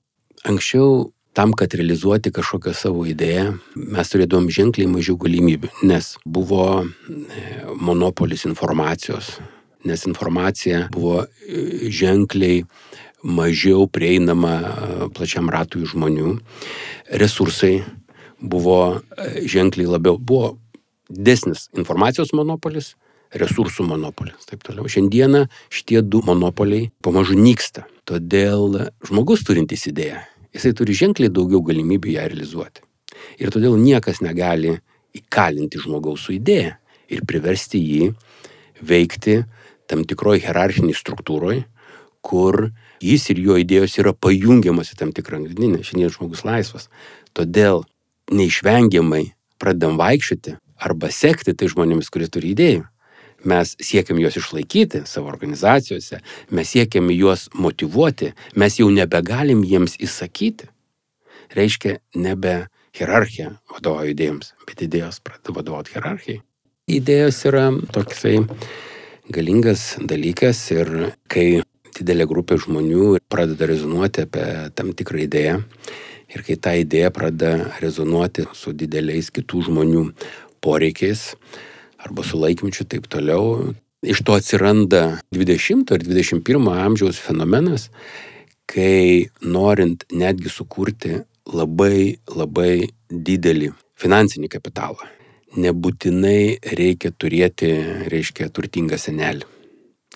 Anksčiau 0.47 1.09
tam, 1.35 1.55
kad 1.59 1.75
realizuoti 1.75 2.31
kažkokią 2.35 2.75
savo 2.77 3.03
idėją, 3.09 3.57
mes 3.75 4.13
turėdavom 4.13 4.47
ženkliai 4.53 4.91
mažiau 4.91 5.17
galimybių, 5.19 5.73
nes 5.91 6.13
buvo 6.23 6.67
e, 6.85 6.87
monopolis 7.75 8.47
informacijos, 8.47 9.33
nes 9.89 10.07
informacija 10.07 10.85
buvo 10.95 11.25
e, 11.25 11.91
ženkliai 11.91 12.63
mažiau 13.27 13.89
prieinama 13.91 14.55
e, 14.55 15.11
plačiam 15.19 15.51
ratui 15.51 15.83
žmonių, 15.91 16.37
resursai 17.23 17.81
buvo 18.39 19.01
ženkliai 19.51 19.91
labiau, 19.91 20.15
buvo 20.15 20.57
didesnis 21.11 21.67
informacijos 21.75 22.31
monopolis, 22.39 22.95
resursų 23.39 23.87
monopolis. 23.89 24.47
Taip 24.49 24.63
toliau. 24.67 24.89
Šiandieną 24.91 25.47
šitie 25.73 26.03
du 26.05 26.23
monopoliai 26.27 26.91
pamažu 27.05 27.37
nyksta. 27.39 27.87
Todėl 28.09 28.91
žmogus 29.07 29.45
turintis 29.47 29.87
idėją, 29.91 30.21
jisai 30.55 30.73
turi 30.77 30.97
ženkliai 30.97 31.33
daugiau 31.33 31.63
galimybių 31.65 32.17
ją 32.17 32.29
realizuoti. 32.33 32.85
Ir 33.39 33.53
todėl 33.55 33.77
niekas 33.79 34.21
negali 34.25 34.77
įkalinti 35.17 35.81
žmogaus 35.83 36.27
su 36.27 36.35
idėja 36.37 36.77
ir 37.13 37.27
priversti 37.29 37.81
jį 37.81 38.13
veikti 38.83 39.43
tam 39.91 40.07
tikroji 40.09 40.43
hierarchiniai 40.47 40.97
struktūroje, 40.97 41.67
kur 42.25 42.71
jis 43.03 43.29
ir 43.35 43.43
jo 43.43 43.59
idėjos 43.61 43.99
yra 44.01 44.15
pajungiamas 44.15 44.93
į 44.95 44.99
tam 44.99 45.13
tikrą 45.15 45.43
grandinę. 45.45 45.83
Šiandien 45.85 46.13
žmogus 46.15 46.45
laisvas. 46.47 46.89
Todėl 47.37 47.85
neišvengiamai 48.33 49.33
pradedam 49.63 49.99
vaikščioti 50.01 50.57
arba 50.83 51.11
sekti 51.15 51.55
tai 51.55 51.69
žmonėmis, 51.71 52.11
kurie 52.11 52.31
turi 52.31 52.55
idėjų 52.57 52.87
mes 53.49 53.75
siekiam 53.83 54.21
juos 54.23 54.37
išlaikyti 54.39 55.03
savo 55.09 55.31
organizacijose, 55.33 56.21
mes 56.51 56.75
siekiam 56.75 57.11
juos 57.15 57.49
motivuoti, 57.55 58.33
mes 58.57 58.79
jau 58.79 58.91
nebegalim 58.91 59.65
jiems 59.67 59.99
įsakyti. 60.03 60.69
Reiškia, 61.53 61.99
nebe 62.15 62.55
hierarchija 62.97 63.57
vadovauja 63.73 64.13
idėjams, 64.15 64.55
bet 64.69 64.85
idėjos 64.87 65.21
pradeda 65.25 65.57
vadovauti 65.59 65.97
hierarchijai. 65.97 66.41
Idėjos 66.93 67.43
yra 67.49 67.69
toksai 67.95 68.39
galingas 69.33 69.93
dalykas 70.01 70.61
ir 70.75 70.91
kai 71.31 71.63
didelė 71.93 72.27
grupė 72.29 72.59
žmonių 72.61 73.19
pradeda 73.31 73.69
rezonuoti 73.71 74.25
apie 74.27 74.47
tam 74.77 74.93
tikrą 74.97 75.23
idėją 75.27 75.61
ir 76.33 76.45
kai 76.47 76.57
ta 76.57 76.73
idėja 76.81 77.13
pradeda 77.15 77.73
rezonuoti 77.83 78.47
su 78.57 78.73
dideliais 78.77 79.31
kitų 79.35 79.67
žmonių 79.69 80.07
poreikiais, 80.65 81.33
arba 82.05 82.25
su 82.27 82.41
laikmečiu 82.41 82.87
taip 82.89 83.09
toliau. 83.11 83.73
Iš 84.03 84.25
to 84.27 84.35
atsiranda 84.35 85.21
20 85.31 85.95
ir 85.95 86.07
21 86.09 86.71
amžiaus 86.87 87.21
fenomenas, 87.23 87.89
kai 88.67 89.29
norint 89.43 90.05
netgi 90.11 90.51
sukurti 90.51 91.21
labai 91.47 92.19
labai 92.31 92.89
didelį 93.11 93.73
finansinį 93.99 94.51
kapitalą, 94.51 95.07
nebūtinai 95.59 96.59
reikia 96.79 97.13
turėti, 97.15 97.71
reiškia, 98.11 98.51
turtingą 98.55 98.99
senelį, 98.99 99.47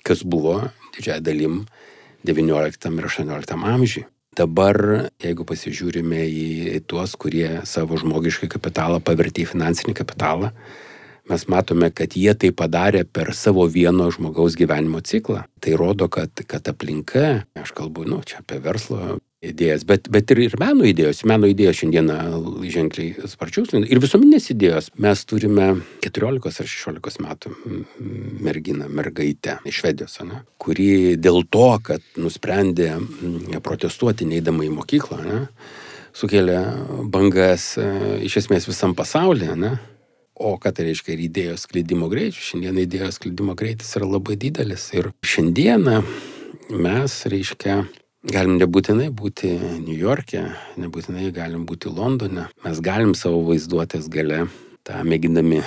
kas 0.02 0.24
buvo 0.26 0.58
didžiąją 0.96 1.22
dalim 1.22 1.64
XIX 2.26 2.98
ir 2.98 3.08
XVIII 3.10 3.62
amžiui. 3.74 4.06
Dabar, 4.36 4.76
jeigu 5.22 5.46
pasižiūrime 5.48 6.26
į 6.28 6.80
tuos, 6.84 7.14
kurie 7.16 7.62
savo 7.64 7.96
žmogišką 7.96 8.50
kapitalą 8.52 8.98
pavertė 9.00 9.46
į 9.46 9.52
finansinį 9.54 9.94
kapitalą, 9.96 10.50
mes 11.30 11.46
matome, 11.50 11.90
kad 11.94 12.16
jie 12.16 12.34
tai 12.38 12.52
padarė 12.54 13.04
per 13.04 13.32
savo 13.34 13.66
vieno 13.70 14.08
žmogaus 14.14 14.56
gyvenimo 14.58 15.02
ciklą. 15.04 15.44
Tai 15.60 15.78
rodo, 15.78 16.10
kad, 16.12 16.30
kad 16.46 16.68
aplinka, 16.70 17.46
aš 17.58 17.72
kalbu, 17.76 18.06
nu, 18.08 18.20
čia 18.26 18.42
apie 18.42 18.60
verslo 18.62 19.18
idėjas, 19.46 19.84
bet, 19.86 20.08
bet 20.12 20.30
ir, 20.32 20.40
ir 20.46 20.56
meno 20.60 20.86
idėjos. 20.88 21.22
Meno 21.28 21.48
idėjos 21.50 21.80
šiandieną 21.80 22.16
ženkliai 22.72 23.28
sparčius. 23.30 23.74
Ir 23.76 24.00
visuomenės 24.02 24.50
idėjos. 24.54 24.90
Mes 25.02 25.24
turime 25.28 25.68
14 26.04 26.62
ar 26.64 26.70
16 26.72 27.24
metų 27.26 27.52
merginą, 28.46 28.88
mergaitę 28.92 29.58
iš 29.68 29.82
Švedijos, 29.82 30.18
ne, 30.26 30.42
kuri 30.62 31.16
dėl 31.20 31.42
to, 31.52 31.68
kad 31.84 32.04
nusprendė 32.20 32.94
protestuoti 33.64 34.28
neįdama 34.28 34.66
į 34.66 34.72
mokyklą, 34.78 35.20
ne, 35.26 35.42
sukėlė 36.16 36.62
bangas 37.12 37.74
e, 37.76 37.90
iš 38.24 38.40
esmės 38.40 38.68
visam 38.70 38.96
pasaulyje. 38.96 39.58
Ne. 39.60 39.74
O 40.36 40.56
ką 40.60 40.72
tai 40.76 40.90
reiškia 40.90 41.14
ir 41.14 41.22
idėjos 41.26 41.64
sklidimo 41.64 42.10
greičius? 42.12 42.50
Šiandien 42.50 42.82
idėjos 42.82 43.16
sklidimo 43.16 43.54
greitis 43.56 43.94
yra 43.96 44.08
labai 44.08 44.36
didelis. 44.36 44.90
Ir 44.92 45.08
šiandieną 45.24 46.02
mes, 46.76 47.22
reiškia, 47.32 47.84
Galim 48.26 48.56
nebūtinai 48.58 49.06
būti 49.14 49.52
New 49.54 49.94
York'e, 49.94 50.40
nebūtinai 50.82 51.28
galim 51.30 51.62
būti 51.62 51.92
Londone. 51.94 52.48
Mes 52.64 52.80
galim 52.82 53.12
savo 53.14 53.44
vaizduotės 53.46 54.08
gale, 54.10 54.48
tą 54.82 55.04
mėgindami 55.06 55.60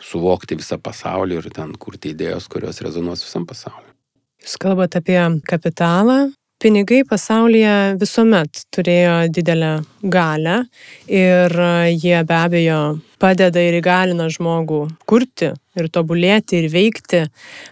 suvokti 0.00 0.56
visą 0.56 0.78
pasaulį 0.80 1.42
ir 1.42 1.50
ten 1.52 1.74
kurti 1.76 2.14
idėjos, 2.14 2.48
kurios 2.48 2.80
rezonuos 2.80 3.26
visam 3.26 3.44
pasauliu. 3.44 3.92
Jūs 4.40 4.56
kalbate 4.62 5.02
apie 5.02 5.20
kapitalą, 5.44 6.32
Pinigai 6.62 7.00
pasaulyje 7.02 7.96
visuomet 7.98 8.60
turėjo 8.70 9.14
didelę 9.34 9.70
galę 10.06 10.60
ir 11.10 11.56
jie 11.90 12.20
be 12.22 12.36
abejo 12.38 12.76
padeda 13.22 13.62
ir 13.62 13.78
įgalina 13.78 14.26
žmogų 14.32 14.80
kurti 15.08 15.52
ir 15.78 15.88
tobulėti 15.92 16.58
ir 16.60 16.68
veikti, 16.72 17.22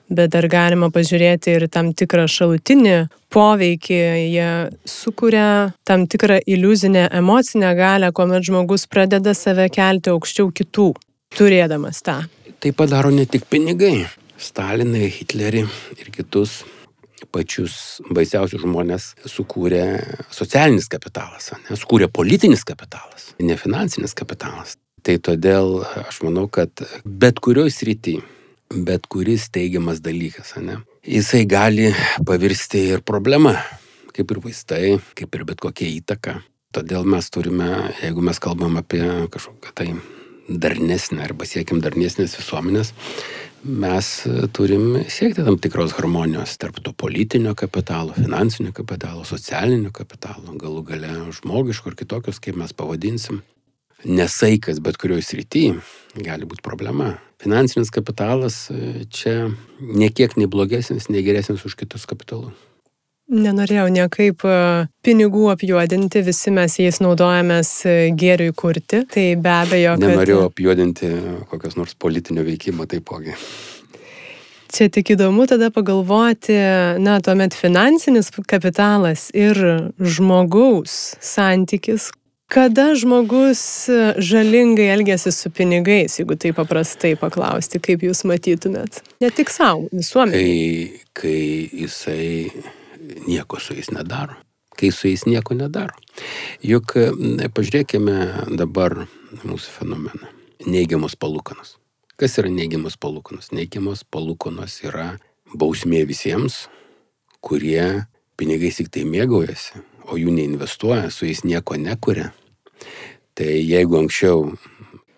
bet 0.09 0.33
dar 0.35 0.47
galima 0.51 0.91
pažiūrėti 0.95 1.57
ir 1.59 1.67
tam 1.73 1.93
tikrą 1.97 2.29
šalutinį 2.31 2.97
poveikį. 3.35 4.01
Jie 4.31 4.49
sukuria 4.89 5.47
tam 5.85 6.07
tikrą 6.11 6.41
iliuzinę 6.47 7.09
emocinę 7.21 7.75
galę, 7.79 8.13
kuomet 8.17 8.47
žmogus 8.47 8.87
pradeda 8.91 9.35
save 9.37 9.69
kelti 9.75 10.15
aukščiau 10.15 10.53
kitų, 10.55 10.91
turėdamas 11.37 12.03
tą. 12.07 12.23
Tai 12.61 12.75
padaro 12.77 13.13
ne 13.15 13.27
tik 13.29 13.49
pinigai. 13.51 14.05
Stalinai, 14.41 15.11
Hitlerį 15.13 15.67
ir 16.01 16.07
kitus 16.15 16.63
pačius 17.29 18.01
baisiausius 18.09 18.63
žmonės 18.65 19.11
sukūrė 19.29 19.83
socialinis 20.33 20.89
kapitalas, 20.91 21.51
ne, 21.69 21.77
sukūrė 21.77 22.09
politinis 22.09 22.65
kapitalas, 22.65 23.35
ne 23.41 23.57
finansinis 23.61 24.17
kapitalas. 24.17 24.79
Tai 25.03 25.17
todėl 25.25 25.81
aš 26.05 26.21
manau, 26.27 26.47
kad 26.53 26.83
bet 27.05 27.41
kurioj 27.41 27.73
srity, 27.73 28.19
bet 28.71 29.09
kuris 29.11 29.49
teigiamas 29.53 30.03
dalykas, 30.05 30.55
ne, 30.61 30.81
jisai 31.07 31.47
gali 31.49 31.91
pavirsti 32.27 32.85
ir 32.95 33.05
problema, 33.07 33.57
kaip 34.15 34.31
ir 34.31 34.41
vaistai, 34.45 34.97
kaip 35.17 35.35
ir 35.35 35.47
bet 35.49 35.63
kokia 35.63 35.89
įtaka. 35.89 36.41
Todėl 36.71 37.07
mes 37.09 37.27
turime, 37.35 37.69
jeigu 37.99 38.23
mes 38.23 38.39
kalbam 38.39 38.77
apie 38.79 39.03
kažkokią 39.33 39.73
tai 39.75 39.89
darnesnę 40.51 41.25
arba 41.25 41.47
siekiam 41.47 41.81
darnesnės 41.83 42.37
visuomenės, 42.39 42.93
mes 43.65 44.11
turim 44.57 45.01
siekti 45.11 45.45
tam 45.47 45.59
tikros 45.61 45.95
harmonijos 45.99 46.57
tarp 46.63 46.79
to 46.85 46.93
politinio 46.97 47.57
kapitalo, 47.59 48.15
finansinio 48.17 48.73
kapitalo, 48.77 49.25
socialinio 49.27 49.91
kapitalo, 49.95 50.55
galų 50.61 50.85
gale 50.93 51.11
žmogiško 51.41 51.91
ir 51.91 51.99
kitokios, 52.05 52.41
kaip 52.43 52.59
mes 52.61 52.73
pavadinsim. 52.77 53.43
Nesaikas 54.05 54.81
bet 54.81 54.97
kurioje 55.01 55.27
srityje 55.29 55.75
gali 56.25 56.49
būti 56.49 56.65
problema. 56.65 57.15
Finansinis 57.41 57.93
kapitalas 57.93 58.67
e, 58.73 59.05
čia 59.13 59.51
niekiek 59.81 60.37
nei 60.37 60.49
blogesnis, 60.51 61.09
nei 61.09 61.23
geresnis 61.25 61.65
už 61.65 61.77
kitus 61.81 62.05
kapitalus. 62.09 62.57
Nenorėjau 63.31 63.87
niekaip 63.95 64.43
e, 64.43 64.55
pinigų 65.07 65.47
apjuodinti, 65.53 66.25
visi 66.27 66.51
mes 66.53 66.75
jais 66.83 67.01
naudojamės 67.01 67.71
e, 67.87 67.97
gėriui 68.19 68.53
kurti, 68.59 69.05
tai 69.09 69.27
be 69.41 69.53
abejo. 69.55 69.95
Kad... 69.95 70.07
Nenorėjau 70.09 70.47
apjuodinti 70.49 71.13
kokios 71.53 71.79
nors 71.79 71.95
politinio 71.95 72.45
veikimo 72.45 72.89
taipogi. 72.91 73.37
Čia 74.71 74.87
tik 74.93 75.15
įdomu 75.17 75.49
tada 75.51 75.71
pagalvoti, 75.75 76.55
na, 77.03 77.17
tuomet 77.25 77.57
finansinis 77.59 78.31
kapitalas 78.47 79.29
ir 79.35 79.59
žmogaus 79.99 81.17
santykis. 81.19 82.11
Kada 82.51 82.95
žmogus 82.99 83.61
žalingai 84.19 84.89
elgesi 84.91 85.31
su 85.31 85.53
pinigais, 85.55 86.17
jeigu 86.19 86.35
tai 86.35 86.51
paprastai 86.51 87.13
paklausti, 87.15 87.79
kaip 87.79 88.03
jūs 88.03 88.25
matytumėt? 88.27 89.05
Ne 89.23 89.31
tik 89.31 89.53
savo, 89.55 89.85
visuomeniai. 89.95 90.89
Kai, 91.15 91.29
kai 91.31 91.83
jisai 91.85 92.51
nieko 93.29 93.61
su 93.63 93.77
jais 93.79 93.93
nedaro. 93.95 94.35
Kai 94.75 94.91
su 94.91 95.07
jais 95.07 95.29
nieko 95.31 95.55
nedaro. 95.55 95.95
Juk 96.67 96.97
pažiūrėkime 97.55 98.17
dabar 98.59 99.05
mūsų 99.45 99.77
fenomeną. 99.77 100.35
Neigiamos 100.67 101.15
palūkanos. 101.23 101.77
Kas 102.19 102.35
yra 102.43 102.51
neigiamos 102.51 102.99
palūkanos? 102.99 103.53
Neigiamos 103.55 104.03
palūkanos 104.11 104.81
yra 104.91 105.13
bausmė 105.55 106.03
visiems, 106.11 106.65
kurie 107.39 108.09
pinigais 108.35 108.83
tik 108.83 108.91
tai 108.91 109.07
mėgaujasi, 109.07 109.87
o 110.11 110.19
jų 110.19 110.35
neinvestuoja, 110.35 111.15
su 111.15 111.31
jais 111.31 111.47
nieko 111.47 111.79
nekuria. 111.79 112.33
Tai 113.39 113.51
jeigu 113.51 114.01
anksčiau 114.01 114.51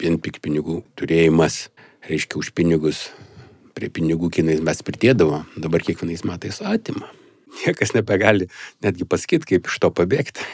vien 0.02 0.18
pik 0.20 0.42
pinigų 0.44 0.82
turėjimas 0.98 1.68
reiškia 2.08 2.38
už 2.40 2.52
pinigus, 2.56 3.08
prie 3.72 3.88
pinigų 3.88 4.30
kinais 4.34 4.62
mes 4.64 4.84
pridėdavo, 4.84 5.44
dabar 5.56 5.84
kiekvienais 5.86 6.26
metais 6.28 6.60
atima 6.60 7.10
niekas 7.66 7.94
nebegali 7.94 8.48
netgi 8.82 9.04
pasakyti, 9.04 9.54
kaip 9.54 9.68
iš 9.68 9.78
to 9.82 9.90
pabėgti. 9.94 10.44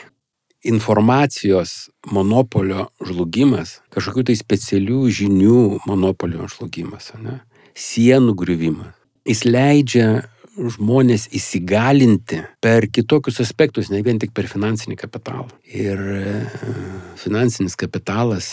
Informacijos 0.69 1.89
monopolio 2.11 2.89
žlugimas, 3.05 3.79
kažkokių 3.95 4.27
tai 4.31 4.37
specialių 4.39 5.05
žinių 5.21 5.61
monopolio 5.87 6.49
žlugimas, 6.51 7.13
ne? 7.23 7.39
sienų 7.79 8.35
griuvimas. 8.35 8.95
Jis 9.29 9.45
leidžia 9.47 10.09
žmonės 10.59 11.29
įsigalinti 11.35 12.41
per 12.63 12.89
kitokius 12.91 13.41
aspektus, 13.45 13.91
ne 13.93 14.01
vien 14.05 14.19
tik 14.21 14.35
per 14.37 14.49
finansinį 14.51 14.99
kapitalą. 14.99 15.49
Ir 15.71 16.03
e, 16.19 16.35
finansinis 17.21 17.79
kapitalas 17.79 18.51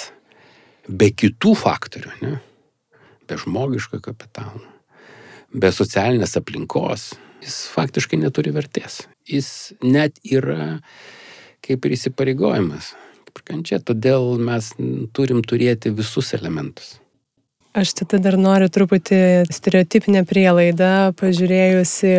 be 0.87 1.09
kitų 1.11 1.55
faktorių, 1.57 2.13
ne? 2.21 2.35
be 3.25 3.37
žmogiško 3.41 3.99
kapitalo, 4.05 4.61
be 5.49 5.71
socialinės 5.73 6.37
aplinkos, 6.37 7.13
jis 7.41 7.55
faktiškai 7.73 8.19
neturi 8.21 8.53
vertės. 8.53 9.03
Jis 9.25 9.73
net 9.81 10.19
yra 10.21 10.77
kaip 11.65 11.87
ir 11.87 11.95
įsipareigojimas, 11.97 12.91
kaip 13.25 13.41
ir 13.41 13.47
kančia, 13.49 13.81
todėl 13.81 14.35
mes 14.37 14.69
turim 15.17 15.41
turėti 15.41 15.93
visus 15.95 16.35
elementus. 16.37 16.99
Aš 17.75 17.91
tada 17.99 18.21
dar 18.23 18.37
noriu 18.39 18.69
truputį 18.71 19.17
stereotipinę 19.51 20.21
prielaidą, 20.23 21.11
pažiūrėjusi 21.19 22.11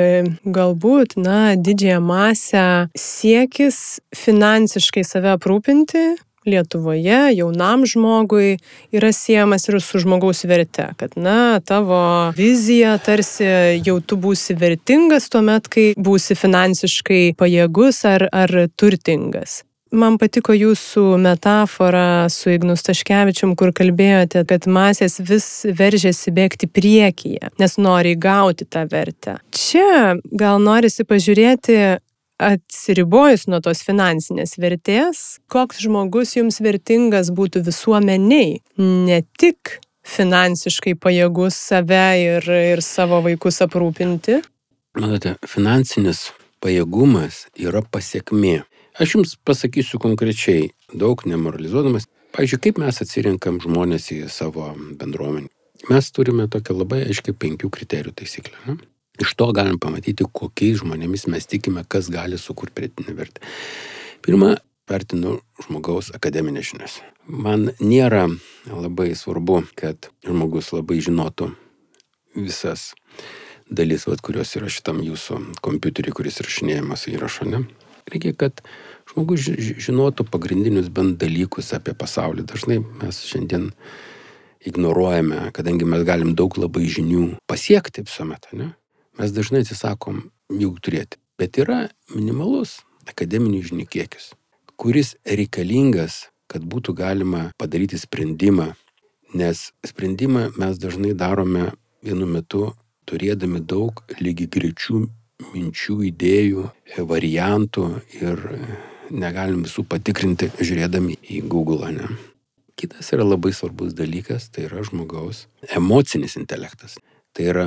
galbūt, 0.53 1.15
na, 1.17 1.55
didžiąją 1.57 2.01
masę 2.05 2.65
siekis 2.93 3.79
finansiškai 4.13 5.05
save 5.09 5.33
aprūpinti, 5.33 6.03
Lietuvoje 6.47 7.33
jaunam 7.35 7.87
žmogui 7.89 8.59
yra 8.95 9.09
siejamas 9.17 9.65
ir 9.67 9.81
su 9.83 9.99
žmogaus 9.99 10.45
verte, 10.47 10.91
kad, 11.01 11.17
na, 11.17 11.59
tavo 11.65 11.99
vizija 12.37 12.93
tarsi 13.03 13.49
jau 13.81 13.97
tu 14.05 14.21
būsi 14.21 14.55
vertingas 14.61 15.27
tuo 15.33 15.41
met, 15.43 15.67
kai 15.73 15.89
būsi 15.97 16.37
finansiškai 16.39 17.23
pajėgus 17.41 18.05
ar, 18.13 18.29
ar 18.31 18.55
turtingas. 18.77 19.65
Man 19.95 20.17
patiko 20.19 20.51
jūsų 20.51 21.05
metafora 21.23 22.27
su 22.33 22.51
Ignus 22.51 22.83
Taškevičium, 22.89 23.53
kur 23.55 23.71
kalbėjote, 23.77 24.43
kad 24.51 24.67
masės 24.67 25.21
vis 25.23 25.47
veržėsi 25.63 26.33
bėgti 26.35 26.67
priekyje, 26.67 27.53
nes 27.63 27.79
nori 27.79 28.17
gauti 28.19 28.67
tą 28.67 28.83
vertę. 28.91 29.37
Čia 29.55 30.17
gal 30.35 30.59
norisi 30.59 31.07
pažiūrėti, 31.07 31.79
atsiribojus 32.43 33.47
nuo 33.49 33.63
tos 33.65 33.81
finansinės 33.87 34.57
vertės, 34.61 35.23
koks 35.49 35.81
žmogus 35.87 36.35
jums 36.37 36.59
vertingas 36.61 37.31
būtų 37.33 37.63
visuomeniai, 37.71 38.59
ne 38.83 39.23
tik 39.39 39.79
finansiškai 40.07 40.97
pajėgus 40.99 41.57
save 41.71 42.07
ir, 42.21 42.51
ir 42.75 42.83
savo 42.85 43.23
vaikus 43.25 43.63
aprūpinti. 43.65 44.43
Matote, 44.99 45.37
finansinis 45.47 46.31
pajėgumas 46.65 47.47
yra 47.61 47.83
pasiekmė. 47.87 48.65
Aš 48.97 49.15
jums 49.15 49.35
pasakysiu 49.45 49.99
konkrečiai, 50.01 50.71
daug 50.89 51.21
nemoralizuodamas. 51.29 52.07
Pavyzdžiui, 52.33 52.61
kaip 52.65 52.79
mes 52.81 53.01
atsirinkam 53.05 53.59
žmonės 53.61 54.09
į 54.15 54.23
savo 54.33 54.71
bendruomenį. 54.97 55.51
Mes 55.93 56.09
turime 56.17 56.47
tokią 56.49 56.79
labai 56.79 57.03
aiškiai 57.05 57.37
penkių 57.37 57.69
kriterijų 57.73 58.15
taisyklę. 58.17 58.57
Ne? 58.65 58.79
Iš 59.21 59.35
to 59.37 59.51
galim 59.57 59.77
pamatyti, 59.81 60.25
kokiais 60.25 60.81
žmonėmis 60.81 61.27
mes 61.33 61.45
tikime, 61.49 61.85
kas 61.85 62.09
gali 62.13 62.41
sukurti 62.41 62.73
pridėtinę 62.77 63.13
vertę. 63.17 63.45
Pirma, 64.25 64.55
vertinu 64.89 65.37
žmogaus 65.67 66.09
akademinės 66.17 66.73
žinias. 66.73 66.99
Man 67.29 67.75
nėra 67.81 68.27
labai 68.71 69.11
svarbu, 69.13 69.63
kad 69.77 70.09
žmogus 70.25 70.73
labai 70.73 71.03
žinotų 71.05 71.53
visas 72.37 72.95
dalis, 73.69 74.09
vat, 74.09 74.25
kurios 74.25 74.57
yra 74.57 74.73
šitam 74.73 75.05
jūsų 75.05 75.43
kompiuteriui, 75.65 76.17
kuris 76.17 76.41
rašinėjamas 76.45 77.09
įrašo. 77.13 77.49
Ne? 77.53 77.67
Reikia, 78.07 78.33
kad 78.39 78.63
žmogus 79.11 79.49
žinotų 79.83 80.29
pagrindinius 80.31 80.91
bent 80.95 81.19
dalykus 81.19 81.73
apie 81.75 81.95
pasaulį. 81.99 82.45
Dažnai 82.47 82.79
mes 83.03 83.19
šiandien 83.27 83.73
ignoruojame, 84.67 85.51
kadangi 85.57 85.89
mes 85.89 86.05
galim 86.07 86.35
daug 86.39 86.55
labai 86.59 86.87
žinių 86.91 87.33
pasiekti 87.51 88.05
visuomet. 88.07 88.47
Ne? 88.55 88.73
Mes 89.19 89.35
dažnai 89.35 89.65
atsisakom 89.65 90.23
jų 90.55 90.73
turėti. 90.83 91.19
Bet 91.37 91.59
yra 91.61 91.87
minimalus 92.15 92.79
akademinių 93.11 93.61
žinių 93.71 93.87
kiekis, 93.91 94.33
kuris 94.81 95.15
reikalingas, 95.27 96.29
kad 96.51 96.65
būtų 96.65 96.95
galima 96.97 97.51
padaryti 97.59 97.99
sprendimą. 98.01 98.73
Nes 99.37 99.71
sprendimą 99.85 100.53
mes 100.57 100.79
dažnai 100.79 101.13
darome 101.19 101.73
vienu 102.07 102.29
metu 102.31 102.71
turėdami 103.07 103.61
daug 103.63 104.03
lygi 104.23 104.47
greičių 104.51 105.07
minčių, 105.43 105.99
idėjų, 106.11 106.65
variantų 107.09 107.87
ir 108.21 108.43
negalim 109.11 109.65
visų 109.67 109.85
patikrinti 109.89 110.49
žiūrėdami 110.59 111.19
į 111.23 111.43
Google. 111.51 111.91
Ne? 111.95 112.09
Kitas 112.77 113.13
yra 113.15 113.25
labai 113.25 113.53
svarbus 113.57 113.95
dalykas, 113.97 114.51
tai 114.53 114.67
yra 114.69 114.83
žmogaus 114.85 115.47
emocinis 115.77 116.37
intelektas. 116.41 116.99
Tai 117.37 117.49
yra 117.53 117.67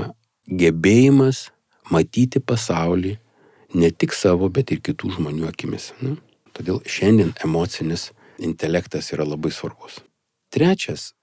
gebėjimas 0.50 1.50
matyti 1.94 2.42
pasaulį 2.42 3.16
ne 3.78 3.90
tik 3.92 4.14
savo, 4.18 4.50
bet 4.50 4.74
ir 4.74 4.82
kitų 4.86 5.16
žmonių 5.18 5.50
akimis. 5.50 5.92
Ne? 6.02 6.18
Todėl 6.58 6.82
šiandien 6.90 7.34
emocinis 7.46 8.10
intelektas 8.42 9.12
yra 9.14 9.26
labai 9.28 9.52
svarbus. 9.54 10.02
Trečias 10.50 11.14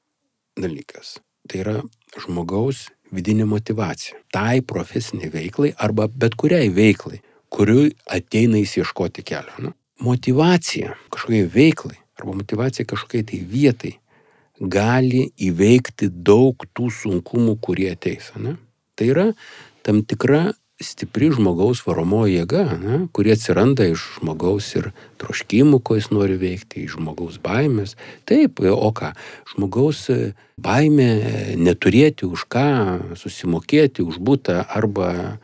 dalykas- 0.56 1.18
tai 1.48 1.60
yra 1.64 1.82
žmogaus 2.16 2.88
vidinė 3.14 3.46
motivacija. 3.48 4.18
Tai 4.32 4.60
profesiniai 4.66 5.30
veiklai 5.32 5.72
arba 5.82 6.08
bet 6.08 6.36
kuriai 6.38 6.70
veiklai, 6.74 7.20
kuriui 7.52 7.92
ateina 8.10 8.58
įsieškoti 8.62 9.24
kelio. 9.26 9.54
Nu, 9.62 9.72
motivacija 10.04 10.96
kažkokiai 11.12 11.46
veiklai 11.52 12.00
arba 12.16 12.36
motivacija 12.36 12.86
kažkokiai 12.88 13.26
tai 13.28 13.40
vietai 13.44 13.94
gali 14.60 15.26
įveikti 15.36 16.08
daug 16.08 16.64
tų 16.72 16.88
sunkumų, 16.92 17.58
kurie 17.60 17.90
ateis. 17.92 18.30
Ne? 18.40 18.56
Tai 18.96 19.08
yra 19.12 19.26
tam 19.84 20.00
tikra 20.02 20.54
stipri 20.82 21.30
žmogaus 21.32 21.80
varomoji 21.86 22.40
jėga, 22.40 22.64
ne, 22.80 22.96
kuri 23.16 23.32
atsiranda 23.32 23.86
iš 23.88 24.02
žmogaus 24.18 24.68
ir 24.76 24.90
troškimų, 25.20 25.80
ko 25.80 25.96
jis 25.96 26.10
nori 26.12 26.36
veikti, 26.40 26.84
iš 26.84 26.98
žmogaus 26.98 27.38
baimės. 27.42 27.96
Taip, 28.28 28.60
o 28.60 28.90
ką? 28.96 29.14
Žmogaus 29.54 30.04
baimė 30.60 31.56
neturėti 31.56 32.28
už 32.28 32.44
ką 32.52 32.68
susimokėti, 33.16 34.04
už 34.04 34.20
būtą 34.20 34.60
arba 34.68 35.38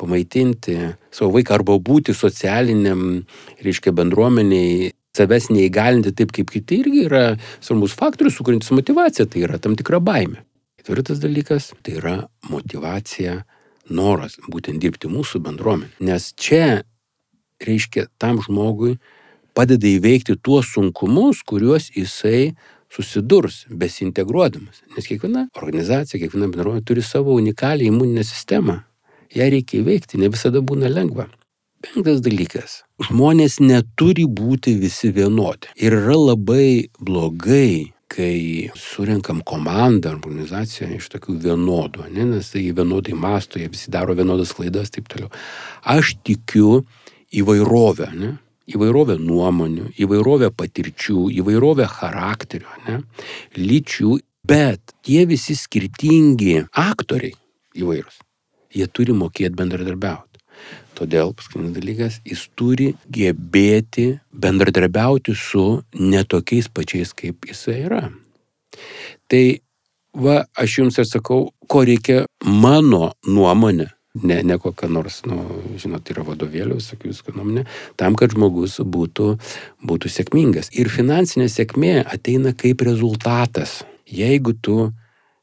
pamaitinti 0.00 0.78
savo 1.12 1.34
vaiką 1.36 1.58
arba 1.58 1.76
būti 1.76 2.16
socialiniam, 2.16 3.26
reiškia, 3.60 3.92
bendruomeniai 3.92 4.94
savęs 5.16 5.50
neįgalinti 5.52 6.14
taip 6.16 6.32
kaip 6.32 6.52
kiti 6.54 6.80
irgi 6.80 7.04
yra 7.08 7.24
svarbus 7.60 7.92
faktorius, 7.98 8.38
sukuriantis 8.38 8.72
motivaciją, 8.72 9.28
tai 9.28 9.44
yra 9.44 9.60
tam 9.60 9.76
tikra 9.76 10.00
baimė. 10.00 10.40
Ketvirtas 10.80 11.20
dalykas- 11.20 11.74
tai 11.84 11.98
yra 12.00 12.16
motivacija 12.48 13.42
noras 13.90 14.38
būtent 14.50 14.80
dirbti 14.82 15.10
mūsų 15.10 15.42
bendruomenė. 15.44 15.92
Nes 16.06 16.30
čia, 16.38 16.82
reiškia, 17.66 18.08
tam 18.18 18.40
žmogui 18.44 18.96
padeda 19.56 19.88
įveikti 19.90 20.38
tuos 20.42 20.70
sunkumus, 20.74 21.42
kuriuos 21.46 21.90
jisai 21.96 22.54
susidurs 22.90 23.64
besintegruodamas. 23.70 24.82
Nes 24.96 25.06
kiekviena 25.06 25.46
organizacija, 25.58 26.20
kiekviena 26.22 26.50
bendruomenė 26.50 26.86
turi 26.86 27.04
savo 27.06 27.36
unikalią 27.38 27.90
imuninę 27.90 28.24
sistemą. 28.26 28.80
Ja 29.34 29.46
reikia 29.50 29.78
įveikti, 29.84 30.18
ne 30.18 30.30
visada 30.32 30.62
būna 30.62 30.90
lengva. 30.90 31.28
Penktas 31.80 32.18
dalykas. 32.20 32.80
Žmonės 33.06 33.60
neturi 33.62 34.26
būti 34.26 34.74
visi 34.80 35.12
vienodi. 35.16 35.70
Ir 35.80 35.94
yra 35.96 36.18
labai 36.18 36.90
blogai 36.98 37.94
kai 38.10 38.70
surinkam 38.78 39.40
komandą, 39.46 40.12
organizaciją 40.16 40.88
iš 40.96 41.08
tokių 41.14 41.36
vienodų, 41.44 42.08
ne, 42.10 42.26
nes 42.32 42.50
tai 42.52 42.64
vienodai 42.74 43.14
masto, 43.14 43.60
jie 43.60 43.70
visi 43.70 43.92
daro 43.94 44.16
vienodas 44.18 44.54
klaidas, 44.56 44.90
taip 44.94 45.08
toliau. 45.10 45.30
Aš 45.86 46.16
tikiu 46.26 46.82
įvairovę, 47.40 48.08
ne, 48.18 48.32
įvairovę 48.70 49.18
nuomonių, 49.22 49.92
įvairovę 50.02 50.50
patirčių, 50.54 51.28
įvairovę 51.38 51.86
charakterio, 51.90 52.70
ne, 52.88 53.00
lyčių, 53.58 54.18
bet 54.46 54.94
tie 55.06 55.24
visi 55.30 55.54
skirtingi 55.58 56.64
aktoriai 56.70 57.36
įvairūs, 57.78 58.18
jie 58.74 58.90
turi 58.90 59.14
mokėti 59.14 59.54
bendradarbiauti. 59.58 60.29
Todėl 61.00 61.30
paskutinis 61.32 61.72
dalykas, 61.72 62.18
jis 62.28 62.42
turi 62.60 62.90
gebėti 63.08 64.18
bendradarbiauti 64.36 65.32
su 65.32 65.80
netokiais 65.96 66.68
pačiais, 66.68 67.14
kaip 67.16 67.48
jisai 67.48 67.78
yra. 67.86 68.02
Tai 69.32 69.44
va, 70.12 70.42
aš 70.60 70.76
jums 70.82 71.00
atsakau, 71.00 71.46
ko 71.70 71.86
reikia 71.88 72.26
mano 72.44 73.14
nuomonė, 73.24 73.88
ne, 74.20 74.38
ne 74.44 74.60
kokia 74.60 74.90
nors, 74.92 75.22
nu, 75.24 75.40
žinot, 75.80 76.12
yra 76.12 76.26
vadovėlių, 76.28 76.76
sakiau, 76.84 77.14
viską 77.14 77.32
nuomonė, 77.38 77.64
tam, 77.96 78.18
kad 78.20 78.36
žmogus 78.36 78.76
būtų, 78.84 79.32
būtų 79.86 80.12
sėkmingas. 80.12 80.68
Ir 80.76 80.92
finansinė 80.92 81.48
sėkmė 81.48 81.96
ateina 82.04 82.52
kaip 82.52 82.84
rezultatas. 82.84 83.80
Jeigu 84.04 84.52
tu 84.52 84.90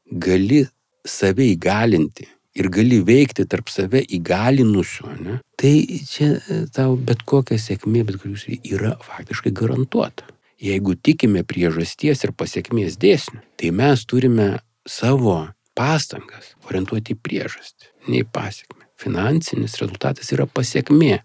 gali 0.06 0.68
save 1.08 1.50
įgalinti, 1.50 2.28
ir 2.58 2.68
gali 2.74 2.98
veikti 3.06 3.46
tarp 3.48 3.70
save 3.72 4.02
įgalinusių, 4.18 5.12
ne, 5.22 5.38
tai 5.60 5.74
čia 6.08 6.34
e, 6.38 6.62
tau 6.74 6.96
bet 6.96 7.22
kokia 7.28 7.58
sėkmė, 7.62 8.04
bet 8.08 8.20
kurius 8.22 8.46
yra 8.48 8.96
faktiškai 9.04 9.54
garantuota. 9.54 10.26
Jeigu 10.58 10.96
tikime 10.98 11.44
priežasties 11.46 12.24
ir 12.26 12.34
pasiekmės 12.34 12.98
dėsnių, 12.98 13.44
tai 13.60 13.70
mes 13.70 14.02
turime 14.10 14.48
savo 14.88 15.44
pastangas 15.78 16.56
orientuoti 16.66 17.14
į 17.14 17.20
priežastį, 17.22 17.92
ne 18.10 18.24
į 18.24 18.28
pasiekmę. 18.34 18.88
Finansinis 18.98 19.78
rezultatas 19.78 20.32
yra 20.34 20.48
pasiekmė. 20.50 21.20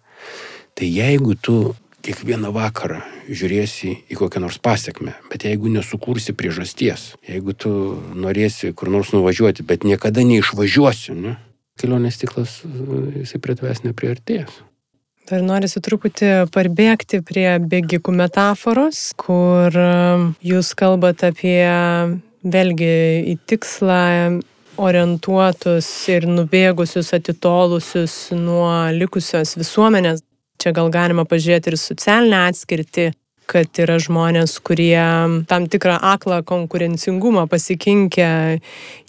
Tai 0.77 0.89
jeigu 0.89 1.33
tu 1.41 1.55
kiekvieną 2.03 2.51
vakarą 2.53 2.99
žiūrėsi 3.29 3.93
į 4.11 4.19
kokią 4.19 4.41
nors 4.43 4.59
pasiekmę, 4.63 5.15
bet 5.31 5.45
jeigu 5.47 5.71
nesukursi 5.71 6.35
priežasties, 6.35 7.13
jeigu 7.27 7.55
tu 7.55 7.71
norėsi 8.15 8.73
kur 8.75 8.91
nors 8.91 9.13
nuvažiuoti, 9.15 9.65
bet 9.67 9.87
niekada 9.87 10.25
neišvažiuosi, 10.27 11.15
ne, 11.15 11.37
kelionės 11.79 12.19
tiklas 12.21 12.59
jisai 13.21 13.41
prie 13.43 13.57
tavęs 13.59 13.83
nepriartės. 13.87 14.61
Dar 15.29 15.39
norisi 15.39 15.79
truputį 15.79 16.31
parbėgti 16.51 17.21
prie 17.23 17.47
bėgikų 17.63 18.11
metaforos, 18.11 19.13
kur 19.15 19.71
um, 19.71 20.33
jūs 20.43 20.73
kalbate 20.75 21.29
apie 21.31 21.63
vėlgi 22.43 22.95
į 23.31 23.37
tikslą 23.47 24.01
orientuotus 24.83 25.87
ir 26.11 26.27
nubėgusius, 26.27 27.13
atitolusius 27.15 28.17
nuo 28.35 28.67
likusios 28.91 29.55
visuomenės 29.55 30.25
Čia 30.63 30.71
gal 30.71 30.87
galima 30.87 31.25
pažiūrėti 31.27 31.73
ir 31.73 31.75
socialinę 31.75 32.37
atskirtį, 32.47 33.09
kad 33.51 33.79
yra 33.83 33.97
žmonės, 33.99 34.53
kurie 34.63 34.95
tam 35.49 35.65
tikrą 35.67 35.97
aklą 36.13 36.37
konkurencingumą 36.47 37.49
pasikinkę 37.51 38.29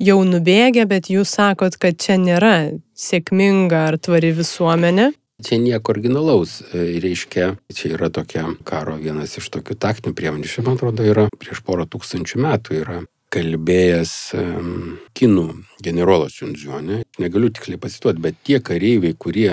jau 0.03 0.17
nubėgė, 0.27 0.89
bet 0.91 1.13
jūs 1.15 1.37
sakot, 1.39 1.77
kad 1.79 2.01
čia 2.03 2.17
nėra 2.19 2.57
sėkminga 2.99 3.85
ar 3.93 3.99
tvari 4.03 4.33
visuomenė. 4.35 5.13
Čia 5.47 5.61
nieko 5.63 5.95
originalaus, 5.95 6.57
e, 6.75 6.99
reiškia, 7.05 7.53
čia 7.71 7.93
yra 7.95 8.11
tokia 8.11 8.49
karo 8.67 8.97
vienas 8.99 9.37
iš 9.39 9.47
tokių 9.55 9.79
taktinių 9.79 10.19
priemonių, 10.19 10.51
šiuo 10.51 10.65
man 10.67 10.81
atrodo, 10.81 11.07
yra 11.07 11.29
prieš 11.39 11.63
porą 11.63 11.87
tūkstančių 11.87 12.43
metų 12.43 12.81
yra 12.81 12.99
kalbėjęs 13.35 14.17
um, 14.39 14.99
kinų 15.15 15.47
generolas 15.83 16.35
Čunžiuonė. 16.39 17.05
Negaliu 17.23 17.51
tiksliai 17.55 17.79
pasituoti, 17.83 18.23
bet 18.27 18.43
tie 18.47 18.61
kareiviai, 18.63 19.15
kurie 19.19 19.51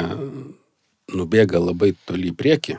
nubėga 1.16 1.62
labai 1.62 1.94
toli 2.08 2.32
į 2.32 2.38
priekį, 2.38 2.78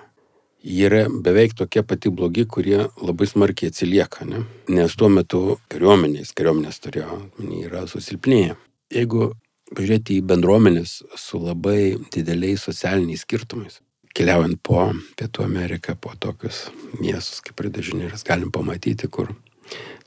jie 0.63 0.87
yra 0.87 1.07
beveik 1.11 1.55
tokie 1.59 1.83
pati 1.83 2.11
blogi, 2.11 2.47
kurie 2.47 2.87
labai 3.03 3.27
smarkiai 3.27 3.73
atsilieka, 3.73 4.27
ne? 4.29 4.45
nes 4.71 4.97
tuo 4.97 5.11
metu 5.13 5.43
kariuomenės, 5.73 6.35
kariuomenės 6.39 6.83
turėjo, 6.85 7.19
yra 7.63 7.87
susilpnėję. 7.91 8.57
Jeigu 8.93 9.33
pažiūrėti 9.73 10.19
į 10.21 10.27
bendruomenės 10.29 10.99
su 11.19 11.41
labai 11.43 11.97
dideliais 12.15 12.63
socialiniais 12.69 13.25
skirtumais, 13.27 13.81
keliaujant 14.17 14.61
po 14.63 14.91
Pietų 15.19 15.47
Ameriką, 15.47 15.97
po 15.97 16.13
tokius 16.21 16.67
miestus 17.01 17.41
kaip 17.45 17.65
Ridažinėris, 17.65 18.27
galim 18.29 18.53
pamatyti, 18.55 19.09
kur 19.09 19.33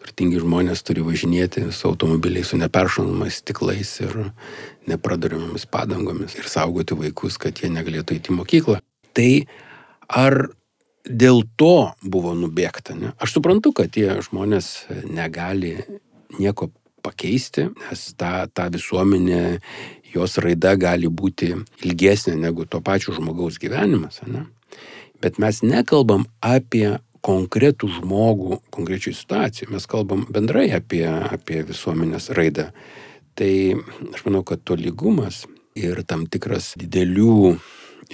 Turtingi 0.05 0.39
žmonės 0.43 0.83
turi 0.85 1.01
važinėti 1.05 1.65
su 1.73 1.87
automobiliais, 1.89 2.51
su 2.51 2.59
neperšaunamais 2.61 3.39
stiklais 3.41 3.95
ir 4.05 4.13
nepradariamomis 4.89 5.65
padangomis 5.71 6.37
ir 6.37 6.49
saugoti 6.51 6.97
vaikus, 6.99 7.39
kad 7.41 7.57
jie 7.57 7.71
negalėtų 7.73 8.19
įti 8.19 8.35
mokyklą. 8.37 8.79
Tai 9.17 9.31
ar 10.07 10.37
dėl 11.05 11.43
to 11.57 11.91
buvo 12.03 12.35
nubėgta? 12.37 12.97
Ne? 12.97 13.13
Aš 13.17 13.37
suprantu, 13.39 13.73
kad 13.73 13.93
tie 13.97 14.19
žmonės 14.25 14.85
negali 15.09 15.79
nieko 16.37 16.69
pakeisti, 17.05 17.69
nes 17.85 18.05
ta, 18.17 18.45
ta 18.49 18.67
visuomenė, 18.73 19.59
jos 20.15 20.37
raida 20.41 20.73
gali 20.79 21.09
būti 21.11 21.51
ilgesnė 21.85 22.35
negu 22.39 22.65
to 22.69 22.81
pačio 22.81 23.13
žmogaus 23.17 23.59
gyvenimas. 23.61 24.21
Ne? 24.29 24.45
Bet 25.21 25.39
mes 25.41 25.61
nekalbam 25.65 26.25
apie 26.43 26.97
konkretų 27.25 27.89
žmogų 27.99 28.59
konkrečiai 28.73 29.15
situacijai, 29.17 29.71
mes 29.73 29.87
kalbam 29.89 30.25
bendrai 30.29 30.67
apie, 30.75 31.05
apie 31.07 31.63
visuomenės 31.65 32.29
raidą. 32.37 32.69
Tai 33.35 33.51
aš 34.13 34.25
manau, 34.27 34.43
kad 34.47 34.61
tolygumas 34.63 35.43
ir 35.75 36.03
tam 36.07 36.27
tikras 36.31 36.73
didelių 36.79 37.55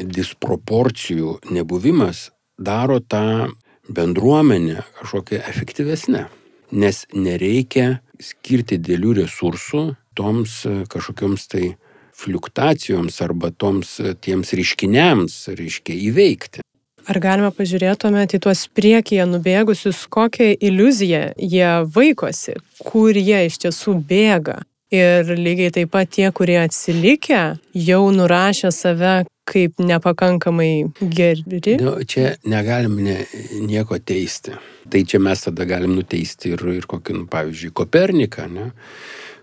disproporcijų 0.01 1.37
nebuvimas 1.51 2.29
daro 2.57 3.01
tą 3.01 3.51
bendruomenę 3.91 4.85
kažkokią 5.01 5.41
efektyvesnę, 5.51 6.25
nes 6.71 7.03
nereikia 7.13 7.99
skirti 8.21 8.79
didelių 8.79 9.17
resursų 9.23 9.83
toms 10.15 10.61
kažkokioms 10.91 11.47
tai 11.51 11.75
fliuktacijoms 12.21 13.17
arba 13.25 13.51
toms 13.51 13.97
tiems 14.23 14.53
reiškiniams, 14.55 15.37
reiškia, 15.57 15.95
įveikti. 16.09 16.63
Ar 17.09 17.19
galime 17.21 17.49
pažiūrėti 17.55 18.03
tuomet 18.03 18.35
į 18.37 18.41
tuos 18.45 18.65
priekyje 18.77 19.25
nubėgusius, 19.29 20.03
kokią 20.11 20.51
iliuziją 20.61 21.23
jie 21.37 21.69
vaikosi, 21.95 22.57
kur 22.85 23.17
jie 23.17 23.45
iš 23.47 23.61
tiesų 23.65 23.97
bėga. 24.07 24.61
Ir 24.91 25.29
lygiai 25.39 25.71
taip 25.71 25.93
pat 25.93 26.09
tie, 26.11 26.27
kurie 26.35 26.57
atsilikę, 26.59 27.43
jau 27.79 28.01
nurašė 28.11 28.73
save 28.75 29.13
kaip 29.47 29.79
nepakankamai 29.79 30.91
geri. 30.99 31.77
Nu, 31.79 31.95
čia 32.07 32.35
negalim 32.43 32.99
ne, 33.03 33.17
nieko 33.63 33.97
teisti. 34.03 34.53
Tai 34.91 35.01
čia 35.07 35.21
mes 35.23 35.47
tada 35.47 35.65
galim 35.67 35.95
nuteisti 35.95 36.53
ir, 36.53 36.63
ir 36.75 36.87
kokį, 36.91 37.17
nu, 37.21 37.27
pavyzdžiui, 37.31 37.73
Koperniką, 37.81 38.47
ne? 38.51 38.71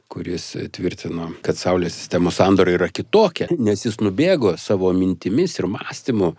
kuris 0.08 0.54
tvirtino, 0.72 1.26
kad 1.44 1.58
Saulės 1.60 1.98
sistemos 1.98 2.38
sandora 2.40 2.72
yra 2.72 2.86
kitokia, 2.88 3.50
nes 3.60 3.82
jis 3.84 3.98
nubėgo 4.00 4.54
savo 4.56 4.88
mintimis 4.96 5.58
ir 5.60 5.68
mąstymu 5.68 6.30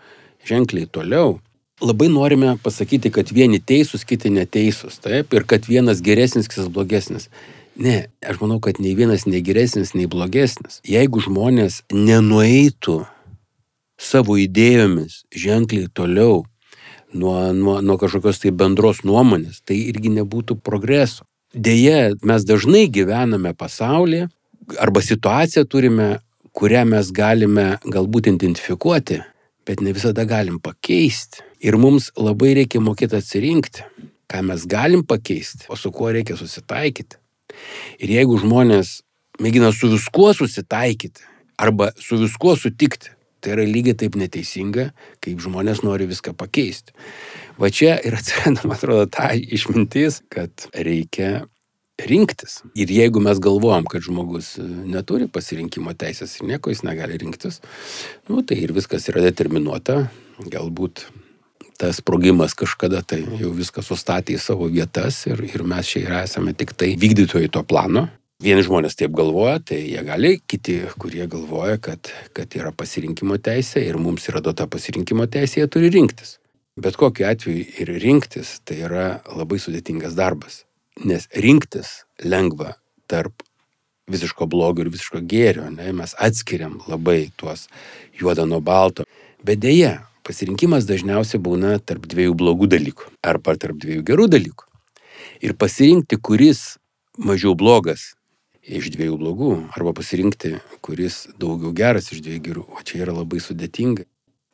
ženkliai 0.48 0.88
toliau, 0.90 1.38
labai 1.80 2.08
norime 2.12 2.56
pasakyti, 2.62 3.12
kad 3.14 3.32
vieni 3.32 3.60
teisūs, 3.60 4.04
kiti 4.06 4.32
neteisūs, 4.32 5.00
taip, 5.04 5.32
ir 5.34 5.46
kad 5.48 5.68
vienas 5.68 6.02
geresnis, 6.04 6.48
kitas 6.50 6.68
blogesnis. 6.72 7.30
Ne, 7.80 8.10
aš 8.26 8.40
manau, 8.42 8.58
kad 8.60 8.80
nei 8.82 8.92
vienas 8.98 9.24
nei 9.26 9.40
geresnis, 9.44 9.94
nei 9.96 10.08
blogesnis. 10.10 10.80
Jeigu 10.84 11.22
žmonės 11.24 11.80
nenueitų 11.94 12.98
savo 14.00 14.36
idėjomis 14.40 15.24
ženkliai 15.32 15.88
toliau 15.92 16.42
nuo, 17.12 17.52
nuo, 17.52 17.78
nuo 17.80 17.96
kažkokios 18.00 18.42
tai 18.42 18.52
bendros 18.52 19.04
nuomonės, 19.06 19.62
tai 19.64 19.78
irgi 19.90 20.12
nebūtų 20.18 20.58
progreso. 20.64 21.24
Deja, 21.50 22.12
mes 22.22 22.44
dažnai 22.46 22.84
gyvename 22.92 23.54
pasaulyje 23.58 24.28
arba 24.78 25.02
situaciją 25.02 25.64
turime, 25.66 26.20
kurią 26.54 26.84
mes 26.86 27.10
galime 27.14 27.66
galbūt 27.86 28.28
identifikuoti, 28.30 29.20
bet 29.70 29.80
ne 29.86 29.92
visada 29.94 30.24
galim 30.26 30.58
pakeisti. 30.58 31.44
Ir 31.62 31.76
mums 31.78 32.08
labai 32.18 32.56
reikia 32.58 32.80
mokėti 32.82 33.20
atsirinkti, 33.20 33.84
ką 34.30 34.42
mes 34.48 34.64
galim 34.66 35.04
pakeisti, 35.06 35.68
o 35.70 35.78
su 35.78 35.92
kuo 35.94 36.10
reikia 36.10 36.34
susitaikyti. 36.38 37.20
Ir 38.02 38.14
jeigu 38.16 38.38
žmonės 38.42 39.00
mėgina 39.42 39.70
su 39.74 39.92
viskuo 39.92 40.32
susitaikyti 40.34 41.22
arba 41.60 41.90
su 42.02 42.18
viskuo 42.18 42.56
sutikti, 42.58 43.12
tai 43.40 43.54
yra 43.54 43.68
lygiai 43.68 43.94
taip 44.02 44.18
neteisinga, 44.18 44.90
kaip 45.22 45.38
žmonės 45.44 45.84
nori 45.86 46.08
viską 46.10 46.34
pakeisti. 46.40 46.96
Va 47.60 47.70
čia 47.70 47.94
ir 48.04 48.16
atsiranda, 48.18 48.66
man 48.66 48.74
atrodo, 48.74 49.06
ta 49.06 49.30
išmintis, 49.36 50.22
kad 50.32 50.66
reikia 50.74 51.44
rinktis. 52.08 52.60
Ir 52.78 52.90
jeigu 52.92 53.22
mes 53.24 53.40
galvojam, 53.42 53.86
kad 53.90 54.04
žmogus 54.04 54.54
e, 54.60 54.64
neturi 54.64 55.28
pasirinkimo 55.30 55.94
teisės 55.98 56.38
ir 56.38 56.48
nieko 56.52 56.72
jis 56.72 56.84
negali 56.86 57.18
rinktis, 57.20 57.60
nu, 58.30 58.44
tai 58.46 58.60
ir 58.64 58.74
viskas 58.76 59.08
yra 59.12 59.24
determinuota, 59.24 60.04
galbūt 60.40 61.06
tas 61.80 62.00
sprogimas 62.02 62.54
kažkada 62.58 63.00
tai 63.00 63.22
jau 63.40 63.50
viską 63.56 63.82
sustatė 63.84 64.36
į 64.36 64.40
savo 64.42 64.68
vietas 64.68 65.22
ir, 65.30 65.40
ir 65.48 65.64
mes 65.64 65.88
čia 65.88 66.22
esame 66.22 66.52
tik 66.52 66.74
tai 66.76 66.92
vykdytojai 67.00 67.48
to 67.52 67.64
plano. 67.64 68.08
Vieni 68.40 68.64
žmonės 68.64 68.96
taip 68.96 69.12
galvoja, 69.12 69.58
tai 69.60 69.82
jie 69.84 70.00
gali, 70.04 70.38
kiti, 70.48 70.78
kurie 71.00 71.26
galvoja, 71.28 71.76
kad, 71.76 72.08
kad 72.36 72.54
yra 72.56 72.72
pasirinkimo 72.72 73.36
teisė 73.36 73.82
ir 73.84 73.98
mums 74.00 74.28
yra 74.32 74.40
duota 74.44 74.64
pasirinkimo 74.64 75.26
teisė, 75.28 75.60
jie 75.60 75.68
turi 75.72 75.92
rinktis. 75.92 76.38
Bet 76.80 76.96
kokiu 76.96 77.26
atveju 77.28 77.66
ir 77.82 77.92
rinktis 78.00 78.60
tai 78.64 78.80
yra 78.86 79.06
labai 79.28 79.60
sudėtingas 79.60 80.16
darbas. 80.16 80.62
Nes 80.98 81.28
rinktis 81.32 82.04
lengva 82.24 82.74
tarp 83.06 83.44
visiško 84.10 84.46
blogio 84.50 84.84
ir 84.84 84.90
visiško 84.92 85.22
gėrio, 85.30 85.68
ne? 85.70 85.92
mes 85.96 86.14
atskiriam 86.18 86.80
labai 86.90 87.30
tuos 87.38 87.68
juodą 88.18 88.46
nuo 88.48 88.60
balto. 88.60 89.06
Bet 89.46 89.62
dėja, 89.62 90.00
pasirinkimas 90.26 90.88
dažniausiai 90.88 91.40
būna 91.42 91.78
tarp 91.78 92.08
dviejų 92.10 92.34
blogų 92.42 92.68
dalykų 92.74 93.10
arba 93.22 93.56
tarp 93.56 93.78
dviejų 93.80 94.04
gerų 94.10 94.28
dalykų. 94.34 94.66
Ir 95.46 95.54
pasirinkti, 95.56 96.18
kuris 96.20 96.76
mažiau 97.16 97.54
blogas 97.56 98.14
iš 98.60 98.90
dviejų 98.92 99.16
blogų, 99.20 99.50
arba 99.76 99.94
pasirinkti, 99.96 100.58
kuris 100.84 101.26
daugiau 101.40 101.72
geras 101.76 102.10
iš 102.12 102.20
dviejų 102.24 102.42
gerų, 102.44 102.64
o 102.76 102.84
čia 102.84 103.04
yra 103.06 103.14
labai 103.16 103.40
sudėtinga. 103.42 104.04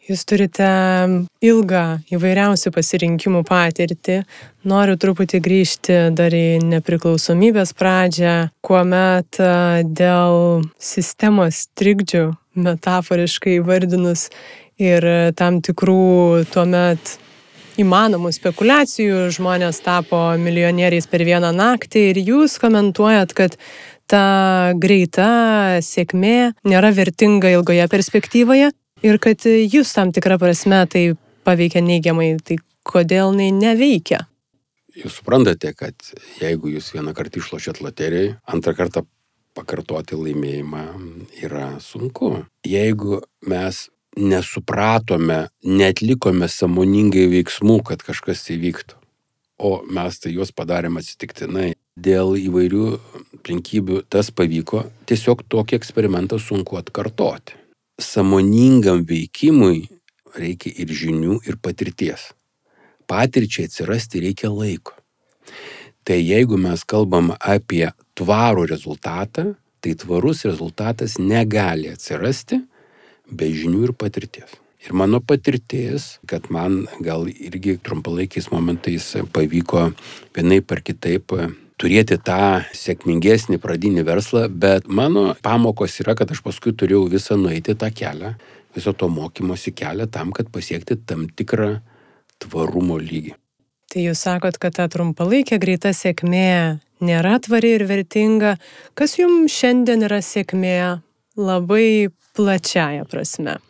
Jūs 0.07 0.23
turite 0.23 0.67
ilgą 1.43 1.85
įvairiausių 2.15 2.71
pasirinkimų 2.75 3.41
patirtį. 3.49 4.21
Noriu 4.71 4.95
truputį 5.03 5.41
grįžti 5.43 5.97
dar 6.15 6.35
į 6.35 6.61
nepriklausomybės 6.63 7.75
pradžią, 7.75 8.37
kuomet 8.63 9.41
dėl 9.99 10.63
sistemos 10.79 11.65
trikdžių, 11.75 12.29
metaforiškai 12.55 13.59
vardinus, 13.67 14.29
ir 14.81 15.05
tam 15.37 15.61
tikrų 15.65 16.47
tuomet 16.53 17.17
įmanomų 17.81 18.33
spekulacijų 18.33 19.27
žmonės 19.37 19.83
tapo 19.85 20.21
milijonieriais 20.41 21.09
per 21.11 21.25
vieną 21.29 21.53
naktį 21.57 22.07
ir 22.13 22.23
jūs 22.31 22.57
komentuojat, 22.61 23.35
kad 23.37 23.59
ta 24.09 24.73
greita 24.79 25.83
sėkmė 25.85 26.55
nėra 26.65 26.93
vertinga 26.97 27.51
ilgoje 27.57 27.89
perspektyvoje 27.93 28.71
ir 29.07 29.21
kad 29.23 29.47
jūs 29.47 29.93
tam 29.97 30.13
tikrą 30.15 30.39
prasme 30.43 30.83
tai 30.91 31.05
paveikia 31.47 31.83
neigiamai, 31.85 32.35
tai 32.43 32.59
kodėl 32.87 33.35
jinai 33.35 33.53
neveikia? 33.55 34.25
Jūs 34.97 35.19
suprantate, 35.21 35.75
kad 35.77 35.95
jeigu 36.41 36.73
jūs 36.73 36.95
vieną 36.95 37.13
kartą 37.17 37.43
išlošėt 37.43 37.83
loterijai, 37.85 38.37
antrą 38.49 38.73
kartą 38.79 39.05
pakartoti 39.57 40.17
laimėjimą 40.17 40.85
yra 41.45 41.75
sunku. 41.85 42.47
Jeigu 42.67 43.21
mes 43.49 43.87
nesupratome, 44.17 45.47
netlikome 45.65 46.49
samoningai 46.49 47.27
veiksmų, 47.33 47.83
kad 47.91 48.05
kažkas 48.05 48.47
įvyktų, 48.57 48.97
o 49.61 49.73
mes 49.85 50.21
tai 50.23 50.33
juos 50.33 50.53
padarėm 50.57 50.97
atsitiktinai, 51.01 51.75
dėl 51.97 52.35
įvairių 52.41 52.89
aplinkybių 53.37 54.03
tas 54.13 54.33
pavyko, 54.33 54.87
tiesiog 55.09 55.45
tokį 55.53 55.81
eksperimentą 55.81 56.41
sunku 56.41 56.81
atkartoti 56.81 57.66
samoningam 57.99 59.05
veikimui 59.09 59.87
reikia 60.37 60.73
ir 60.83 60.93
žinių, 60.93 61.41
ir 61.49 61.57
patirties. 61.63 62.31
Patirčiai 63.09 63.69
atsirasti 63.71 64.21
reikia 64.25 64.51
laiko. 64.53 64.97
Tai 66.07 66.19
jeigu 66.21 66.59
mes 66.61 66.85
kalbam 66.87 67.33
apie 67.41 67.89
tvarų 68.19 68.67
rezultatą, 68.71 69.55
tai 69.81 69.95
tvarus 69.99 70.45
rezultatas 70.47 71.17
negali 71.19 71.91
atsirasti 71.93 72.61
be 73.31 73.51
žinių 73.55 73.89
ir 73.89 73.93
patirties. 73.97 74.51
Ir 74.87 74.95
mano 74.95 75.19
patirtis, 75.19 76.21
kad 76.31 76.47
man 76.53 76.85
gal 77.03 77.27
irgi 77.27 77.75
trumpalaikiais 77.83 78.53
momentais 78.53 79.09
pavyko 79.35 79.89
vienai 80.37 80.61
par 80.63 80.83
kitaip 80.87 81.33
turėti 81.81 82.19
tą 82.23 82.65
sėkmingesnį 82.77 83.59
pradinį 83.61 84.05
verslą, 84.07 84.47
bet 84.49 84.89
mano 84.89 85.35
pamokos 85.45 85.99
yra, 86.03 86.17
kad 86.19 86.33
aš 86.33 86.43
paskui 86.45 86.73
turėjau 86.73 87.07
visą 87.13 87.37
nueiti 87.41 87.77
tą 87.79 87.91
kelią, 87.93 88.35
viso 88.77 88.93
to 88.97 89.09
mokymosi 89.13 89.75
kelią 89.77 90.09
tam, 90.13 90.33
kad 90.37 90.49
pasiekti 90.53 90.99
tam 91.09 91.29
tikrą 91.29 91.77
tvarumo 92.43 92.99
lygį. 93.01 93.37
Tai 93.93 94.03
jūs 94.03 94.25
sakot, 94.27 94.59
kad 94.59 94.75
ta 94.77 94.89
trumpalaikė 94.91 95.61
greita 95.63 95.93
sėkmė 95.95 96.81
nėra 97.05 97.37
tvari 97.45 97.77
ir 97.77 97.87
vertinga. 97.89 98.57
Kas 98.99 99.17
jums 99.21 99.55
šiandien 99.55 100.03
yra 100.09 100.19
sėkmė 100.25 100.77
labai 101.39 102.11
plačiaja 102.37 103.07
prasme? 103.09 103.61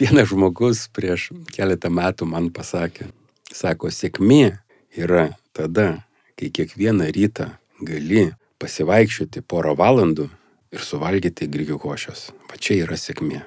Vienas 0.00 0.32
žmogus 0.32 0.86
prieš 0.92 1.30
keletą 1.52 1.92
metų 1.92 2.26
man 2.26 2.48
pasakė, 2.50 3.10
sako, 3.52 3.92
sėkmė 3.92 4.56
yra 4.98 5.28
tada, 5.54 6.02
kai 6.42 6.50
kiekvieną 6.50 7.06
rytą 7.14 7.46
gali 7.86 8.32
pasivaikščioti 8.62 9.42
porą 9.46 9.76
valandų 9.78 10.26
ir 10.74 10.82
suvalgyti 10.82 11.46
grikių 11.50 11.78
košės. 11.82 12.30
Va 12.50 12.58
čia 12.58 12.82
yra 12.82 12.98
sėkmė. 12.98 13.42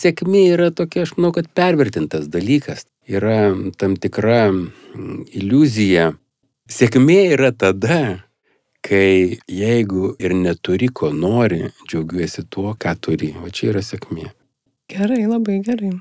Sėkmė 0.00 0.44
yra 0.56 0.70
tokia, 0.74 1.04
aš 1.04 1.14
manau, 1.18 1.32
kad 1.36 1.50
pervertintas 1.54 2.28
dalykas. 2.32 2.86
Yra 3.06 3.52
tam 3.78 3.96
tikra 4.00 4.48
mm, 4.50 5.26
iliuzija. 5.36 6.14
Sėkmė 6.70 7.20
yra 7.36 7.52
tada, 7.52 8.24
kai 8.84 9.36
jeigu 9.48 10.14
ir 10.18 10.34
neturi, 10.38 10.88
ko 10.88 11.12
nori, 11.12 11.68
džiaugiuosi 11.84 12.46
tuo, 12.48 12.72
ką 12.80 12.96
turi. 13.04 13.34
O 13.44 13.52
čia 13.52 13.74
yra 13.74 13.84
sėkmė. 13.84 14.30
Gerai, 14.90 15.22
labai 15.28 15.60
gerai. 15.64 15.92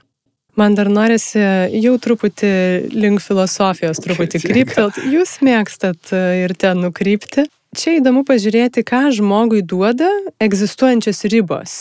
Man 0.60 0.76
dar 0.78 0.90
norisi 0.92 1.42
jau 1.82 1.96
truputį 1.98 2.54
link 2.94 3.24
filosofijos, 3.26 4.02
truputį 4.04 4.44
kryptelt. 4.44 5.00
Jūs 5.10 5.40
mėgstat 5.46 6.14
e, 6.14 6.22
ir 6.44 6.54
ten 6.60 6.84
nukrypti. 6.86 7.48
Čia 7.74 7.96
įdomu 7.98 8.22
pažiūrėti, 8.28 8.84
ką 8.86 9.08
žmogui 9.18 9.64
duoda 9.66 10.12
egzistuojančios 10.44 11.24
ribos 11.34 11.78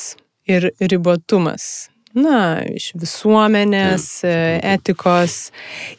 ir 0.49 0.71
ribotumas. 0.81 1.91
Na, 2.17 2.61
iš 2.69 2.91
visuomenės, 3.01 4.07
e, 4.25 4.33
etikos 4.75 5.37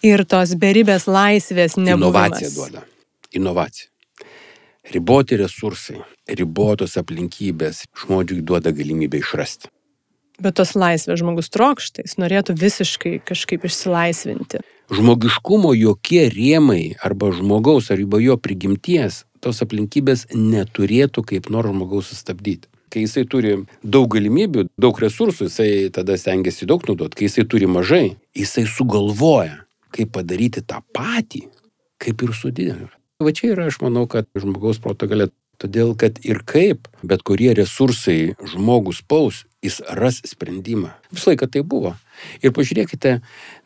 ir 0.05 0.25
tos 0.29 0.53
beribės 0.57 1.05
laisvės 1.09 1.77
nebuvimas. 1.77 2.41
Inovacija 2.41 2.51
duoda. 2.57 2.85
Inovacija. 3.33 3.89
Riboti 4.93 5.37
resursai, 5.39 6.01
ribotos 6.27 6.97
aplinkybės 7.01 7.85
žmogui 8.01 8.41
duoda 8.45 8.73
galimybę 8.75 9.21
išrasti. 9.21 9.72
Bet 10.43 10.57
tos 10.59 10.73
laisvės 10.75 11.21
žmogus 11.21 11.47
trokšta, 11.53 12.03
jis 12.03 12.17
norėtų 12.19 12.57
visiškai 12.59 13.13
kažkaip 13.23 13.63
išsilaisvinti. 13.69 14.59
Žmogiškumo 14.91 15.71
jokie 15.77 16.25
rėmai 16.33 16.97
arba 16.99 17.31
žmogaus 17.31 17.87
arba 17.93 18.19
jo 18.19 18.35
prigimties 18.35 19.23
tos 19.43 19.63
aplinkybės 19.63 20.27
neturėtų 20.35 21.23
kaip 21.31 21.49
nors 21.53 21.71
žmogaus 21.71 22.11
sustabdyti. 22.11 22.69
Kai 22.93 23.07
jisai 23.07 23.23
turi 23.25 23.55
daug 23.81 24.09
galimybių, 24.13 24.67
daug 24.77 24.99
resursų, 25.01 25.47
jisai 25.49 25.69
tada 25.95 26.17
stengiasi 26.19 26.67
daug 26.69 26.83
naudoti. 26.85 27.17
Kai 27.17 27.29
jisai 27.29 27.47
turi 27.49 27.65
mažai, 27.65 28.17
jisai 28.37 28.67
sugalvoja, 28.69 29.63
kaip 29.95 30.11
padaryti 30.13 30.61
tą 30.61 30.83
patį, 30.93 31.47
kaip 32.03 32.21
ir 32.21 32.35
su 32.37 32.51
dideliu. 32.53 32.91
Va 33.23 33.33
čia 33.33 33.53
yra, 33.55 33.65
aš 33.71 33.79
manau, 33.81 34.05
kad 34.11 34.29
žmogaus 34.37 34.81
proto 34.83 35.09
galia. 35.09 35.31
Todėl, 35.61 35.93
kad 35.95 36.19
ir 36.25 36.41
kaip 36.45 36.89
bet 37.03 37.23
kurie 37.23 37.53
resursai 37.55 38.35
žmogus 38.53 39.01
paus, 39.05 39.43
jis 39.63 39.79
ras 39.87 40.19
sprendimą. 40.27 40.91
Visą 41.13 41.31
laiką 41.31 41.47
tai 41.51 41.63
buvo. 41.63 41.93
Ir 42.43 42.53
pažiūrėkite, 42.55 43.19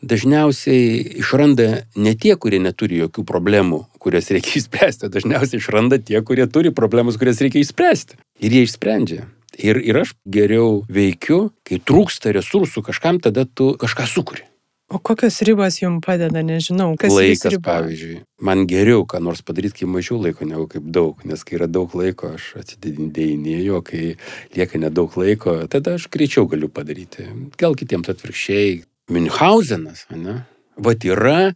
dažniausiai 0.05 1.17
išranda 1.21 1.87
ne 1.97 2.13
tie, 2.13 2.35
kurie 2.37 2.59
neturi 2.63 3.01
jokių 3.01 3.25
problemų, 3.27 3.81
kurias 4.01 4.29
reikia 4.33 4.59
išspręsti, 4.59 5.09
dažniausiai 5.13 5.61
išranda 5.61 5.99
tie, 5.99 6.21
kurie 6.21 6.45
turi 6.47 6.73
problemas, 6.75 7.17
kurias 7.17 7.41
reikia 7.43 7.63
išspręsti. 7.63 8.21
Ir 8.41 8.59
jie 8.59 8.67
išsprendžia. 8.67 9.25
Ir, 9.57 9.79
ir 9.81 9.97
aš 10.03 10.13
geriau 10.29 10.83
veikiu, 10.85 11.47
kai 11.65 11.81
trūksta 11.81 12.29
resursų 12.35 12.85
kažkam, 12.85 13.17
tada 13.23 13.47
tu 13.49 13.73
kažką 13.79 14.05
sukuri. 14.11 14.45
O 14.87 14.99
kokios 14.99 15.41
ribos 15.43 15.81
jums 15.81 15.99
padeda, 15.99 16.39
nežinau, 16.47 16.93
kas 16.95 17.11
Laikas, 17.11 17.57
pavyzdžiui. 17.59 18.21
Man 18.39 18.63
geriau, 18.71 19.01
ką 19.03 19.19
nors 19.19 19.41
padaryti, 19.43 19.81
kai 19.81 19.87
mažiau 19.91 20.15
laiko 20.23 20.45
negu 20.47 20.63
kaip 20.71 20.85
daug. 20.95 21.25
Nes 21.27 21.41
kai 21.43 21.57
yra 21.57 21.65
daug 21.67 21.91
laiko, 21.99 22.29
aš 22.37 22.53
atsididinėjau, 22.61 23.81
o 23.81 23.83
kai 23.83 24.13
lieka 24.55 24.79
nedaug 24.79 25.11
laiko, 25.19 25.57
tada 25.67 25.97
aš 25.99 26.05
greičiau 26.13 26.47
galiu 26.47 26.69
padaryti. 26.71 27.27
Gal 27.59 27.75
kitiems 27.75 28.07
atvirkščiai. 28.13 28.85
Münchhausenas, 29.11 30.05
ne? 30.15 30.37
Vat 30.79 31.03
yra 31.03 31.51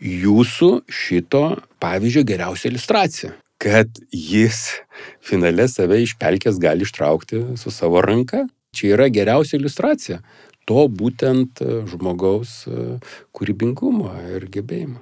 jūsų 0.00 0.70
šito 0.88 1.42
pavyzdžio 1.82 2.24
geriausia 2.32 2.70
iliustracija. 2.72 3.34
Kad 3.60 4.00
jis 4.16 4.62
finale 5.20 5.68
save 5.68 6.00
iš 6.06 6.16
pelkės 6.16 6.56
gali 6.62 6.88
ištraukti 6.88 7.44
su 7.60 7.74
savo 7.74 8.00
ranka. 8.00 8.46
Čia 8.72 8.94
yra 8.94 9.10
geriausia 9.12 9.58
iliustracija 9.60 10.22
to 10.68 10.88
būtent 10.88 11.62
e, 11.62 11.80
žmogaus 11.90 12.62
e, 12.66 12.98
kūrybingumo 13.34 14.12
ir 14.36 14.46
gebėjimo. 14.52 15.00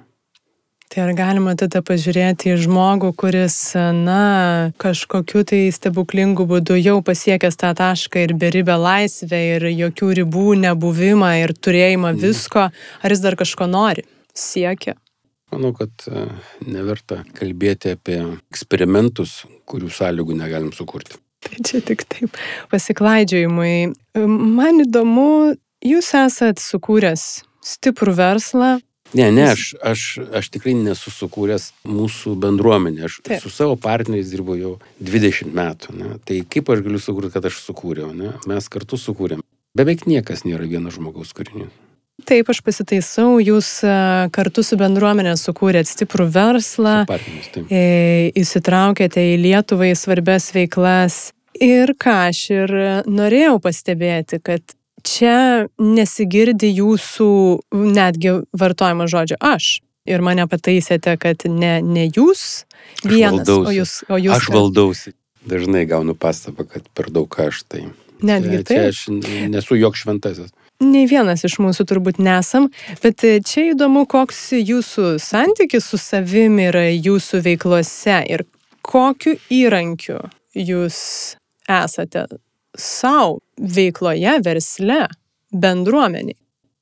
Tai 0.91 1.05
ar 1.05 1.13
galima 1.15 1.53
tada 1.55 1.79
pažiūrėti 1.87 2.49
į 2.51 2.57
žmogų, 2.65 3.13
kuris, 3.15 3.55
na, 3.95 4.73
kažkokiu 4.81 5.45
tai 5.47 5.61
stebuklingu 5.71 6.43
būdu 6.49 6.75
jau 6.81 6.97
pasiekęs 7.07 7.55
tą 7.61 7.69
tašką 7.79 8.25
ir 8.25 8.33
beribę 8.35 8.75
laisvę 8.75 9.39
ir 9.53 9.67
jokių 9.71 10.09
ribų 10.19 10.57
nebuvimą 10.65 11.31
ir 11.45 11.55
turėjimą 11.55 12.11
mhm. 12.11 12.19
visko, 12.25 12.67
ar 12.75 13.15
jis 13.15 13.23
dar 13.23 13.39
kažko 13.39 13.69
nori, 13.71 14.03
siekia? 14.35 14.97
Manau, 15.55 15.71
kad 15.75 15.91
e, 16.11 16.27
neverta 16.67 17.21
kalbėti 17.39 17.95
apie 17.95 18.19
eksperimentus, 18.51 19.45
kurių 19.71 19.95
sąlygų 19.95 20.35
negalim 20.43 20.75
sukurti. 20.75 21.15
Tai 21.45 21.65
čia 21.65 21.81
tik 21.81 22.05
taip 22.05 22.37
pasiklaidžiojimui. 22.71 23.73
Man 24.21 24.83
įdomu, 24.85 25.55
jūs 25.81 26.13
esat 26.19 26.61
sukūręs 26.61 27.25
stiprų 27.65 28.15
verslą. 28.17 28.77
Ne, 29.11 29.27
ne, 29.35 29.49
aš, 29.51 29.73
aš, 29.83 30.01
aš 30.39 30.47
tikrai 30.53 30.71
nesu 30.77 31.11
sukūręs 31.11 31.71
mūsų 31.83 32.37
bendruomenę. 32.39 33.09
Aš 33.09 33.19
Taip. 33.25 33.41
su 33.43 33.51
savo 33.51 33.75
partneriais 33.75 34.31
dirbu 34.31 34.55
jau 34.55 34.73
20 35.03 35.51
metų. 35.57 35.95
Ne? 35.99 36.13
Tai 36.23 36.37
kaip 36.47 36.71
aš 36.71 36.83
galiu 36.85 37.01
sukurti, 37.03 37.33
kad 37.33 37.49
aš 37.49 37.59
sukūriau? 37.65 38.13
Ne? 38.15 38.37
Mes 38.47 38.71
kartu 38.71 38.99
sukūrėm. 39.01 39.43
Beveik 39.75 40.05
niekas 40.07 40.45
nėra 40.47 40.67
vieno 40.69 40.93
žmogaus 40.93 41.35
kūrinys. 41.35 41.73
Taip, 42.27 42.49
aš 42.53 42.61
pasitaisau, 42.63 43.39
jūs 43.41 43.67
e, 43.83 43.93
kartu 44.35 44.63
su 44.65 44.77
bendruomenė 44.79 45.33
sukūrėt 45.39 45.89
stiprų 45.89 46.27
verslą, 46.31 46.95
e, 47.65 48.31
įsitraukėte 48.37 49.23
į 49.33 49.39
Lietuvai 49.41 49.91
svarbes 49.97 50.51
veiklas. 50.55 51.31
Ir 51.61 51.93
ką 51.99 52.13
aš 52.29 52.43
ir 52.53 52.73
norėjau 53.09 53.57
pastebėti, 53.63 54.39
kad 54.43 54.75
čia 55.05 55.67
nesigirdi 55.81 56.71
jūsų 56.77 57.31
netgi 57.73 58.37
vartojimo 58.57 59.09
žodžio 59.11 59.39
aš. 59.41 59.79
Ir 60.09 60.23
mane 60.25 60.47
pataisėte, 60.49 61.13
kad 61.21 61.45
ne, 61.45 61.75
ne 61.85 62.07
jūs 62.09 62.63
vienas, 63.05 63.49
o 63.49 63.69
jūs, 63.73 63.99
o 64.09 64.17
jūs. 64.17 64.37
Aš 64.37 64.49
valdausi. 64.53 65.13
Dažnai 65.45 65.83
gaunu 65.89 66.13
pastabą, 66.17 66.67
kad 66.69 66.85
per 66.93 67.09
daug 67.13 67.33
aš 67.41 67.63
tai. 67.69 67.87
Netgi 68.25 68.63
tai. 68.65 68.79
Aš 68.89 69.07
nesu 69.09 69.77
jok 69.77 69.97
šventasis. 69.97 70.53
Nei 70.81 71.05
vienas 71.05 71.43
iš 71.45 71.59
mūsų 71.61 71.85
turbūt 71.91 72.17
nesam, 72.17 72.71
bet 73.03 73.21
e, 73.27 73.35
čia 73.45 73.67
įdomu, 73.75 74.07
koks 74.09 74.47
jūsų 74.57 75.19
santykis 75.21 75.91
su 75.91 75.99
savimi 76.01 76.65
yra 76.71 76.87
jūsų 76.89 77.43
veiklose 77.45 78.17
ir 78.33 78.47
kokiu 78.81 79.35
įrankiu 79.53 80.17
jūs 80.57 80.97
esate 81.69 82.25
savo 82.73 83.39
veikloje, 83.61 84.39
versle, 84.41 85.05
bendruomeniai. 85.53 86.39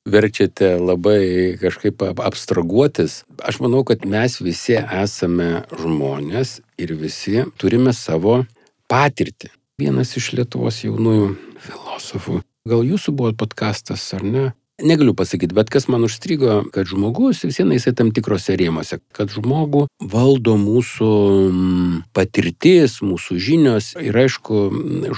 Verčiate 0.08 0.78
labai 0.80 1.58
kažkaip 1.60 2.00
abstraguotis. 2.24 3.20
Aš 3.44 3.60
manau, 3.60 3.84
kad 3.84 4.08
mes 4.08 4.40
visi 4.40 4.78
esame 4.80 5.66
žmonės 5.76 6.62
ir 6.80 6.96
visi 6.96 7.44
turime 7.60 7.92
savo 7.92 8.40
patirtį. 8.88 9.52
Vienas 9.80 10.16
iš 10.16 10.32
Lietuvos 10.38 10.80
jaunųjų 10.88 11.34
filosofų 11.60 12.40
Gal 12.70 12.86
jūsų 12.86 13.14
buvo 13.18 13.34
podkastas 13.34 14.04
ar 14.14 14.22
ne? 14.22 14.48
Negaliu 14.80 15.12
pasakyti, 15.12 15.52
bet 15.56 15.68
kas 15.72 15.88
man 15.92 16.06
užstrigo, 16.06 16.62
kad 16.72 16.88
žmogus 16.88 17.42
vis 17.44 17.58
viena 17.60 17.76
jisai 17.76 17.92
tam 17.96 18.12
tikrose 18.16 18.54
rėmose, 18.56 19.00
kad 19.16 19.32
žmogų 19.34 19.82
valdo 20.00 20.54
mūsų 20.60 21.08
mm, 21.50 21.98
patirtis, 22.16 23.00
mūsų 23.04 23.36
žinios 23.42 23.90
ir 24.00 24.16
aišku, 24.22 24.62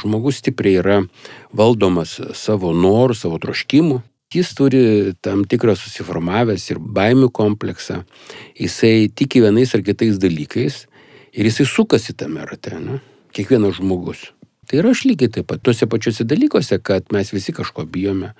žmogus 0.02 0.40
stipriai 0.42 0.80
yra 0.80 0.98
valdomas 1.54 2.16
savo 2.38 2.72
norų, 2.74 3.18
savo 3.18 3.38
troškimų. 3.42 4.00
Jis 4.32 4.54
turi 4.56 4.84
tam 5.22 5.44
tikrą 5.44 5.76
susiformavęs 5.76 6.70
ir 6.72 6.80
baimių 6.80 7.28
kompleksą, 7.36 8.02
jisai 8.58 9.10
tiki 9.12 9.44
vienais 9.44 9.76
ar 9.76 9.84
kitais 9.84 10.18
dalykais 10.18 10.86
ir 11.36 11.50
jisai 11.52 11.68
sukasi 11.68 12.16
tame 12.16 12.48
rate, 12.48 12.80
ne? 12.80 13.02
kiekvienas 13.36 13.78
žmogus. 13.78 14.32
Tai 14.72 14.78
ir 14.80 14.86
aš 14.88 15.02
lygiai 15.04 15.28
taip 15.28 15.50
pat, 15.50 15.60
tuose 15.60 15.84
pačiuose 15.84 16.24
dalykuose, 16.24 16.78
kad 16.80 17.10
mes 17.12 17.28
visi 17.28 17.52
kažko 17.52 17.82
bijome. 17.84 18.30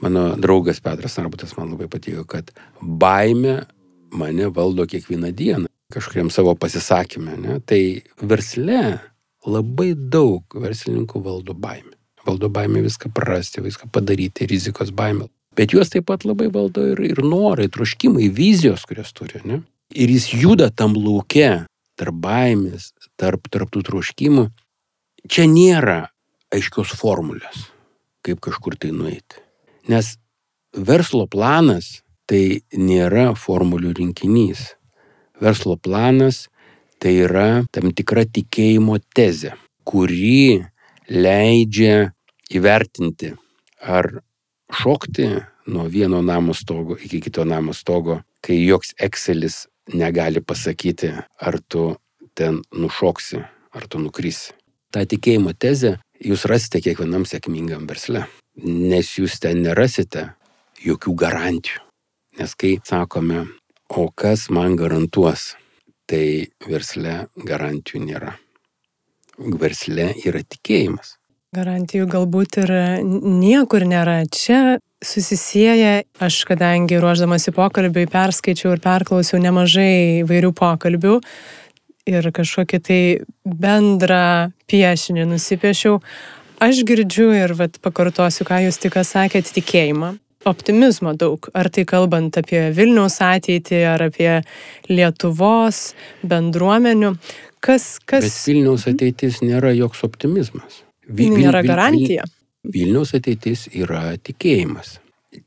Mano 0.00 0.30
draugas 0.40 0.80
Petras 0.80 1.18
Narbutas 1.20 1.52
man 1.58 1.74
labai 1.74 1.84
patiko, 1.92 2.24
kad 2.24 2.48
baime 2.80 3.58
mane 4.16 4.48
valdo 4.56 4.86
kiekvieną 4.88 5.34
dieną 5.36 5.68
kažkuriam 5.92 6.32
savo 6.32 6.56
pasisakymę. 6.56 7.36
Ne? 7.36 7.58
Tai 7.60 7.82
versle 8.24 8.80
labai 9.44 9.92
daug 9.92 10.56
verslininkų 10.64 11.20
valdo 11.28 11.52
baimę. 11.52 11.92
Valdo 12.24 12.48
baimę 12.48 12.80
viską 12.88 13.12
prarasti, 13.12 13.60
viską 13.60 13.92
padaryti, 13.92 14.48
rizikos 14.48 14.96
baimę. 14.96 15.28
Bet 15.60 15.76
juos 15.76 15.92
taip 15.92 16.08
pat 16.08 16.24
labai 16.24 16.48
valdo 16.56 16.88
ir, 16.88 17.04
ir 17.04 17.20
norai, 17.20 17.68
troškimai, 17.68 18.32
vizijos, 18.32 18.88
kurias 18.88 19.12
turi. 19.12 19.44
Ne? 19.44 19.60
Ir 19.92 20.08
jis 20.08 20.32
juda 20.40 20.72
tam 20.72 20.96
laukia, 20.96 21.66
tarp 22.00 22.16
baimės, 22.24 22.94
tarp, 23.20 23.52
tarp 23.52 23.76
tų 23.76 23.84
troškimų 23.92 24.54
čia 25.28 25.46
nėra 25.50 26.06
aiškios 26.54 26.94
formulės, 26.96 27.68
kaip 28.26 28.40
kažkur 28.44 28.78
tai 28.80 28.92
nueiti. 28.94 29.42
Nes 29.90 30.16
verslo 30.74 31.26
planas 31.30 32.00
tai 32.26 32.62
nėra 32.74 33.32
formulių 33.38 33.94
rinkinys. 33.98 34.72
Verslo 35.40 35.76
planas 35.76 36.46
Tai 36.98 37.12
yra 37.12 37.48
tam 37.76 37.90
tikra 37.92 38.24
tikėjimo 38.24 38.96
tezė, 39.14 39.52
kuri 39.84 40.64
leidžia 41.12 42.12
įvertinti, 42.48 43.34
ar 43.84 44.08
šokti 44.72 45.28
nuo 45.68 45.84
vieno 45.92 46.22
namo 46.24 46.56
stogo 46.56 46.96
iki 46.96 47.20
kito 47.26 47.44
namo 47.44 47.76
stogo, 47.76 48.22
kai 48.40 48.56
joks 48.62 48.94
Excelis 48.96 49.66
negali 49.92 50.40
pasakyti, 50.40 51.12
ar 51.36 51.60
tu 51.68 51.90
ten 52.34 52.62
nušoksi, 52.72 53.42
ar 53.76 53.84
tu 53.92 54.00
nukrisi. 54.00 54.56
Ta 54.96 55.02
tikėjimo 55.04 55.52
tezė 55.52 55.90
jūs 56.24 56.46
rasite 56.48 56.80
kiekvienam 56.80 57.26
sėkmingam 57.28 57.82
versle, 57.84 58.22
nes 58.64 59.10
jūs 59.18 59.34
ten 59.42 59.58
nerasite 59.60 60.22
jokių 60.80 61.12
garantijų. 61.20 61.82
Nes 62.40 62.54
kai 62.56 62.70
sakome, 62.80 63.42
o 63.92 64.06
kas 64.16 64.46
man 64.48 64.72
garantuos, 64.80 65.50
tai 66.08 66.48
versle 66.64 67.26
garantijų 67.36 68.00
nėra. 68.06 68.32
Versle 69.36 70.14
yra 70.24 70.40
tikėjimas. 70.40 71.18
Garantijų 71.52 72.08
galbūt 72.16 72.56
ir 72.64 72.72
niekur 73.04 73.84
nėra. 73.84 74.22
Čia 74.32 74.78
susisieja, 75.04 76.06
aš 76.24 76.40
kadangi 76.48 76.96
ruoždamasi 77.04 77.52
pokalbiui 77.52 78.08
perskaičiau 78.08 78.72
ir 78.72 78.80
perklausiau 78.88 79.44
nemažai 79.44 80.24
įvairių 80.24 80.54
pokalbių 80.56 81.20
ir 82.06 82.28
kažkokį 82.32 82.80
tai 82.86 83.00
bendrą 83.44 84.52
piešinį 84.70 85.26
nusipiešiau, 85.32 85.98
aš 86.62 86.84
girdžiu 86.86 87.32
ir 87.34 87.56
vat, 87.58 87.80
pakartosiu, 87.82 88.46
ką 88.48 88.62
jūs 88.66 88.80
tik 88.82 88.98
sakėte, 89.02 89.52
tikėjimą. 89.58 90.16
Optimizmo 90.46 91.10
daug. 91.18 91.48
Ar 91.58 91.66
tai 91.74 91.82
kalbant 91.88 92.36
apie 92.38 92.68
Vilniaus 92.74 93.18
ateitį, 93.24 93.80
ar 93.90 94.04
apie 94.06 94.30
Lietuvos 94.86 95.96
bendruomenių. 96.22 97.16
Kas, 97.58 97.96
kas... 98.06 98.28
Bet 98.28 98.36
Vilniaus 98.46 98.86
ateitis 98.86 99.40
nėra 99.42 99.74
joks 99.74 100.04
optimizmas. 100.06 100.84
Vi, 101.06 101.26
nėra 101.34 101.64
garantija. 101.66 102.28
Vilniaus 102.62 103.16
ateitis 103.18 103.66
yra 103.74 104.14
tikėjimas. 104.22 105.00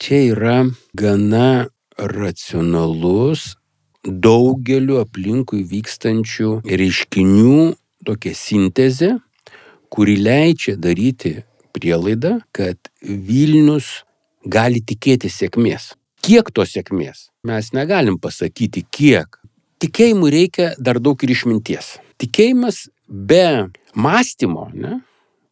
Čia 0.04 0.20
yra 0.34 0.58
gana 1.00 1.70
racionalus 1.96 3.56
daugeliu 4.10 5.00
aplinkui 5.04 5.64
vykstančių 5.68 6.60
reiškinių 6.66 7.60
tokia 8.06 8.34
sintezė, 8.36 9.16
kuri 9.90 10.18
leidžia 10.22 10.76
daryti 10.80 11.40
prielaidą, 11.76 12.40
kad 12.56 12.78
Vilnius 13.02 14.04
gali 14.46 14.82
tikėti 14.82 15.32
sėkmės. 15.32 15.94
Kiek 16.26 16.52
tos 16.52 16.74
sėkmės? 16.76 17.30
Mes 17.48 17.72
negalim 17.76 18.20
pasakyti 18.20 18.84
kiek. 18.92 19.40
Tikėjimui 19.80 20.32
reikia 20.34 20.74
dar 20.78 21.00
daug 21.00 21.22
ir 21.24 21.32
išminties. 21.32 21.98
Tikėjimas 22.20 22.88
be 23.08 23.70
mąstymo 23.96 24.68
ne, 24.76 25.00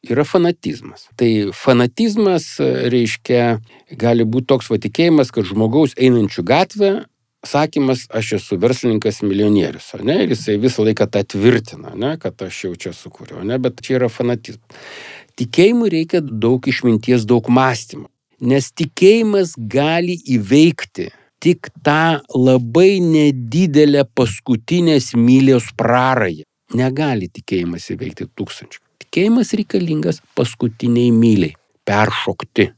yra 0.07 0.25
fanatizmas. 0.27 1.07
Tai 1.15 1.29
fanatizmas 1.55 2.57
reiškia, 2.59 3.59
gali 3.99 4.27
būti 4.27 4.51
toks 4.51 4.69
vatikėjimas, 4.71 5.31
kad 5.31 5.47
žmogaus 5.47 5.95
einančių 5.95 6.43
gatvę 6.47 6.91
sakymas, 7.45 8.07
aš 8.09 8.33
esu 8.39 8.57
verslininkas 8.61 9.21
milijonierius, 9.21 9.91
ne, 10.03 10.21
ir 10.23 10.33
jisai 10.33 10.57
visą 10.61 10.85
laiką 10.87 11.07
tą 11.11 11.23
tvirtina, 11.35 11.93
ne, 11.95 12.15
kad 12.21 12.41
aš 12.41 12.63
jau 12.65 12.73
čia 12.75 12.93
sukūriau, 12.95 13.43
ne, 13.45 13.59
bet 13.61 13.81
čia 13.85 13.97
yra 13.99 14.09
fanatizmas. 14.11 14.89
Tikėjimui 15.37 15.91
reikia 15.93 16.23
daug 16.25 16.65
išminties, 16.65 17.27
daug 17.29 17.45
mąstymo. 17.53 18.07
Nes 18.41 18.71
tikėjimas 18.73 19.53
gali 19.57 20.15
įveikti 20.33 21.11
tik 21.41 21.69
tą 21.85 22.19
labai 22.33 22.97
nedidelę 23.01 24.05
paskutinės 24.17 25.13
mylios 25.17 25.69
prarąją. 25.77 26.45
Negali 26.77 27.29
tikėjimas 27.29 27.85
įveikti 27.93 28.27
tūkstančių. 28.37 28.81
Tikėjimas 29.05 29.53
reikalingas 29.57 30.21
paskutiniai 30.37 31.13
myliai. 31.15 31.53
Peršokti 31.87 32.71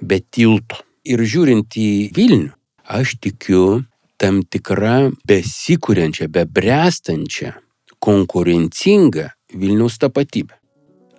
be 0.00 0.20
tilto. 0.30 0.78
Ir 1.02 1.24
žiūrint 1.26 1.74
į 1.80 2.12
Vilnių, 2.14 2.52
aš 2.86 3.16
tikiu 3.18 3.82
tam 4.22 4.42
tikra 4.46 5.10
besikūrenčia, 5.26 6.28
bebręstančia, 6.30 7.56
konkurencinga 8.02 9.32
Vilniaus 9.52 9.98
tapatybė. 10.02 10.54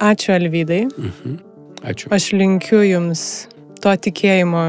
Ačiū 0.04 0.34
Alvydai. 0.36 0.86
Mhm. 0.88 1.36
Ačiū. 1.84 2.08
Aš 2.16 2.32
linkiu 2.32 2.80
Jums 2.88 3.50
to 3.84 3.92
tikėjimo 3.92 4.64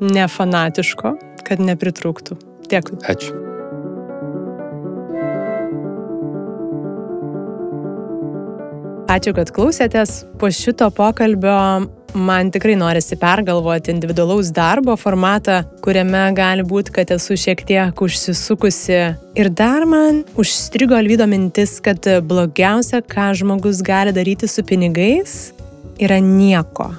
nefanatiško, 0.00 1.12
kad 1.44 1.60
nepritrūktų. 1.60 2.38
Dėkui. 2.72 2.98
Ačiū. 3.04 3.36
Ačiū, 9.08 9.32
kad 9.36 9.52
klausėtės. 9.56 10.24
Po 10.40 10.50
šito 10.52 10.88
pokalbio 10.92 11.88
man 12.14 12.50
tikrai 12.50 12.76
norisi 12.78 13.16
pergalvoti 13.20 13.92
individualaus 13.92 14.52
darbo 14.54 14.96
formatą, 14.96 15.60
kuriame 15.84 16.22
gali 16.36 16.64
būti, 16.66 16.94
kad 16.98 17.10
esu 17.14 17.36
šiek 17.38 17.64
tiek 17.68 18.02
užsisukusi. 18.04 19.00
Ir 19.38 19.50
dar 19.50 19.86
man 19.88 20.22
užstrigo 20.38 20.96
Alvydo 20.98 21.28
mintis, 21.30 21.78
kad 21.84 22.06
blogiausia, 22.24 23.02
ką 23.02 23.32
žmogus 23.40 23.82
gali 23.84 24.14
daryti 24.16 24.48
su 24.48 24.64
pinigais, 24.66 25.52
yra 26.00 26.20
nieko. 26.22 26.92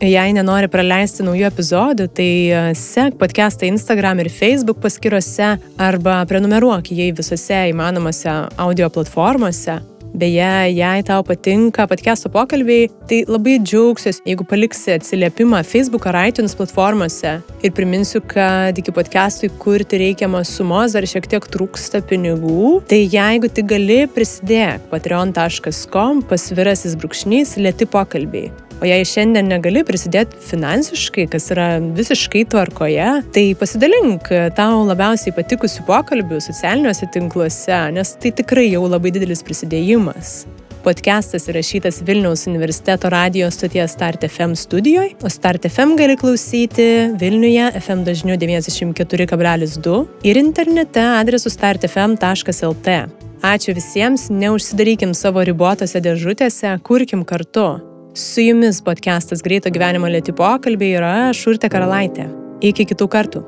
Jei 0.00 0.32
nenori 0.32 0.68
praleisti 0.72 1.20
naujų 1.26 1.44
epizodų, 1.50 2.06
tai 2.16 2.28
e, 2.48 2.60
sek 2.78 3.18
podcastą 3.20 3.68
Instagram 3.68 4.22
ir 4.22 4.30
Facebook 4.32 4.80
paskiruose 4.80 5.50
arba 5.76 6.22
prenumeruok 6.24 6.88
jį 6.88 7.10
visose 7.18 7.66
įmanomose 7.68 8.32
audio 8.64 8.88
platformose. 8.88 9.76
Beje, 10.10 10.72
jei 10.74 11.02
tau 11.06 11.22
patinka 11.22 11.86
podcast'o 11.86 12.30
pokalbiai, 12.34 12.88
tai 13.06 13.20
labai 13.30 13.60
džiaugsiuosi, 13.62 14.24
jeigu 14.26 14.44
paliksi 14.50 14.96
atsiliepimą 14.96 15.60
Facebook 15.64 16.08
ar 16.10 16.18
iTunes 16.26 16.56
platformose. 16.58 17.36
Ir 17.62 17.74
priminsiu, 17.76 18.18
kad 18.32 18.78
iki 18.78 18.90
podcast'ui 18.96 19.52
kurti 19.62 20.00
reikiamos 20.02 20.50
sumos 20.58 20.96
dar 20.98 21.06
šiek 21.06 21.28
tiek 21.30 21.46
trūksta 21.54 22.02
pinigų. 22.10 22.80
Tai 22.90 22.98
jeigu 23.04 23.52
tik 23.54 23.70
gali, 23.70 24.00
prisidėk 24.10 24.90
patreon.com 24.90 26.24
pasvirasis 26.26 26.98
brūkšnys 26.98 27.54
lėti 27.62 27.86
pokalbiai. 27.86 28.50
O 28.80 28.86
jei 28.88 29.02
šiandien 29.04 29.50
negali 29.50 29.82
prisidėti 29.84 30.38
finansiškai, 30.40 31.26
kas 31.28 31.50
yra 31.52 31.66
visiškai 31.98 32.46
tvarkoje, 32.48 33.08
tai 33.34 33.42
pasidalink 33.60 34.30
tau 34.56 34.86
labiausiai 34.88 35.34
patikusių 35.36 35.84
pokalbių 35.84 36.38
socialiniuose 36.40 37.10
tinkluose, 37.12 37.80
nes 37.92 38.14
tai 38.22 38.32
tikrai 38.38 38.70
jau 38.70 38.86
labai 38.88 39.12
didelis 39.12 39.44
prisidėjimas. 39.44 40.46
Podcastas 40.80 41.44
įrašytas 41.52 41.98
Vilniaus 42.08 42.46
universiteto 42.48 43.10
radijos 43.12 43.58
stoties 43.58 43.92
Start 43.92 44.24
FM 44.24 44.56
studijoje, 44.56 45.12
o 45.20 45.28
Start 45.28 45.68
FM 45.68 45.92
gali 46.00 46.16
klausyti 46.16 46.88
Vilniuje 47.20 47.68
FM 47.82 48.06
dažniu 48.08 48.40
94,2 48.40 50.00
ir 50.24 50.40
internete 50.40 51.04
adresu 51.18 51.52
startfm.lt. 51.52 52.96
Ačiū 53.44 53.76
visiems, 53.76 54.30
neužsidarykim 54.32 55.12
savo 55.12 55.44
ribotose 55.44 56.00
dėžutėse, 56.00 56.78
kurkim 56.80 57.28
kartu. 57.28 57.89
Su 58.12 58.40
jumis 58.40 58.80
podcastas 58.82 59.38
Greito 59.40 59.70
gyvenimo 59.70 60.08
lėti 60.10 60.32
pokalbiai 60.34 60.96
yra 60.98 61.12
Šurte 61.30 61.70
Karalaitė. 61.70 62.26
Iki 62.58 62.88
kitų 62.90 63.06
kartų. 63.06 63.42